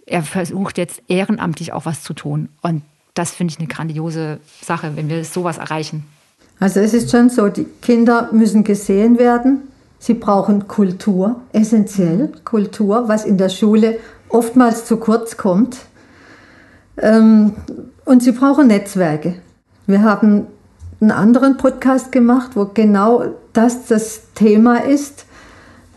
er 0.05 0.23
versucht 0.23 0.77
jetzt 0.77 1.01
ehrenamtlich 1.07 1.73
auch 1.73 1.85
was 1.85 2.03
zu 2.03 2.13
tun. 2.13 2.49
Und 2.61 2.83
das 3.13 3.31
finde 3.31 3.53
ich 3.53 3.59
eine 3.59 3.67
grandiose 3.67 4.39
Sache, 4.61 4.95
wenn 4.95 5.09
wir 5.09 5.23
sowas 5.25 5.57
erreichen. 5.57 6.05
Also 6.59 6.79
es 6.79 6.93
ist 6.93 7.11
schon 7.11 7.29
so, 7.29 7.47
die 7.47 7.65
Kinder 7.81 8.29
müssen 8.31 8.63
gesehen 8.63 9.17
werden. 9.17 9.61
Sie 9.99 10.13
brauchen 10.13 10.67
Kultur, 10.67 11.41
essentiell 11.51 12.31
Kultur, 12.43 13.07
was 13.07 13.25
in 13.25 13.37
der 13.37 13.49
Schule 13.49 13.99
oftmals 14.29 14.85
zu 14.85 14.97
kurz 14.97 15.37
kommt. 15.37 15.77
Ähm, 16.97 17.53
und 18.05 18.23
sie 18.23 18.31
brauchen 18.31 18.67
Netzwerke. 18.67 19.35
Wir 19.87 20.03
haben 20.03 20.47
einen 21.01 21.11
anderen 21.11 21.57
Podcast 21.57 22.11
gemacht, 22.11 22.51
wo 22.55 22.65
genau 22.73 23.23
das 23.53 23.85
das 23.87 24.21
Thema 24.35 24.83
ist, 24.83 25.25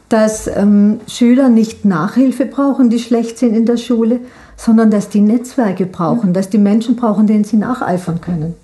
dass 0.08 0.46
ähm, 0.46 1.00
Schüler 1.08 1.48
nicht 1.48 1.84
Nachhilfe 1.84 2.46
brauchen, 2.46 2.90
die 2.90 2.98
schlecht 2.98 3.38
sind 3.38 3.54
in 3.54 3.66
der 3.66 3.78
Schule, 3.78 4.20
sondern 4.56 4.90
dass 4.90 5.08
die 5.08 5.20
Netzwerke 5.20 5.86
brauchen, 5.86 6.30
mhm. 6.30 6.34
dass 6.34 6.50
die 6.50 6.58
Menschen 6.58 6.96
brauchen, 6.96 7.26
denen 7.26 7.44
sie 7.44 7.56
nacheifern 7.56 8.20
können. 8.20 8.54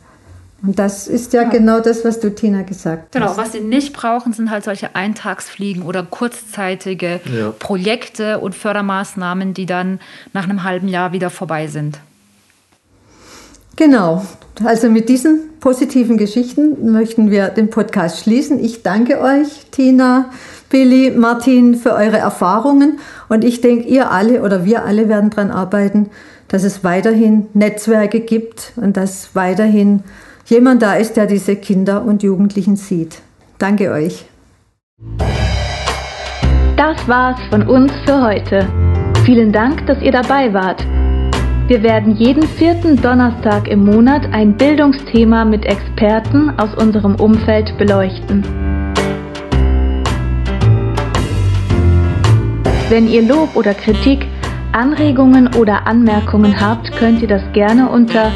Und 0.63 0.79
das 0.79 1.07
ist 1.07 1.33
ja, 1.33 1.43
ja, 1.43 1.49
genau 1.49 1.81
das, 1.81 2.05
was 2.05 2.19
du, 2.19 2.35
Tina, 2.35 2.63
gesagt 2.63 3.13
genau, 3.13 3.27
hast. 3.27 3.37
Genau, 3.37 3.47
was 3.47 3.53
sie 3.53 3.61
nicht 3.61 3.93
brauchen, 3.93 4.33
sind 4.33 4.51
halt 4.51 4.65
solche 4.65 4.95
Eintagsfliegen 4.97 5.85
oder 5.85 6.03
kurzzeitige 6.03 7.21
ja. 7.33 7.53
Projekte 7.57 8.41
und 8.41 8.57
Fördermaßnahmen, 8.57 9.55
die 9.55 9.67
dann 9.67 10.01
nach 10.33 10.45
einem 10.45 10.65
halben 10.65 10.89
Jahr 10.89 11.13
wieder 11.13 11.31
vorbei 11.31 11.69
sind. 11.69 12.01
Genau, 13.79 14.23
also 14.65 14.91
mit 14.91 15.09
diesen 15.09 15.51
positiven 15.61 16.17
Geschichten 16.19 16.91
möchten 16.91 17.31
wir 17.31 17.47
den 17.47 17.71
Podcast 17.71 18.25
schließen. 18.25 18.59
Ich 18.59 18.83
danke 18.83 19.21
euch, 19.21 19.67
Tina, 19.71 20.31
Billy, 20.69 21.13
Martin, 21.13 21.77
für 21.77 21.93
eure 21.93 22.19
Erfahrungen. 22.19 22.99
Und 23.29 23.45
ich 23.45 23.61
denke, 23.61 23.87
ihr 23.87 24.11
alle 24.11 24.43
oder 24.43 24.65
wir 24.65 24.85
alle 24.85 25.09
werden 25.09 25.31
daran 25.31 25.53
arbeiten, 25.53 26.11
dass 26.49 26.65
es 26.65 26.83
weiterhin 26.83 27.47
Netzwerke 27.55 28.19
gibt 28.19 28.73
und 28.75 28.97
dass 28.97 29.37
weiterhin 29.37 30.03
jemand 30.47 30.83
da 30.83 30.95
ist, 30.95 31.17
der 31.17 31.27
diese 31.27 31.55
Kinder 31.55 32.03
und 32.05 32.25
Jugendlichen 32.25 32.75
sieht. 32.75 33.21
Danke 33.59 33.93
euch. 33.93 34.25
Das 36.77 36.97
war's 37.07 37.39
von 37.49 37.63
uns 37.69 37.93
für 38.05 38.21
heute. 38.21 38.67
Vielen 39.25 39.53
Dank, 39.53 39.87
dass 39.87 40.03
ihr 40.03 40.11
dabei 40.11 40.53
wart. 40.53 40.85
Wir 41.69 41.83
werden 41.83 42.17
jeden 42.17 42.45
vierten 42.45 42.97
Donnerstag 42.97 43.69
im 43.69 43.85
Monat 43.85 44.33
ein 44.33 44.57
Bildungsthema 44.57 45.45
mit 45.45 45.67
Experten 45.67 46.59
aus 46.59 46.75
unserem 46.75 47.17
Umfeld 47.17 47.77
beleuchten. 47.77 48.43
Wenn 52.89 53.07
ihr 53.07 53.21
Lob 53.21 53.55
oder 53.55 53.75
Kritik 53.75 54.27
Anregungen 54.73 55.55
oder 55.57 55.87
Anmerkungen 55.87 56.59
habt, 56.59 56.91
könnt 56.93 57.21
ihr 57.21 57.29
das 57.29 57.43
gerne 57.53 57.91
unter 57.91 58.33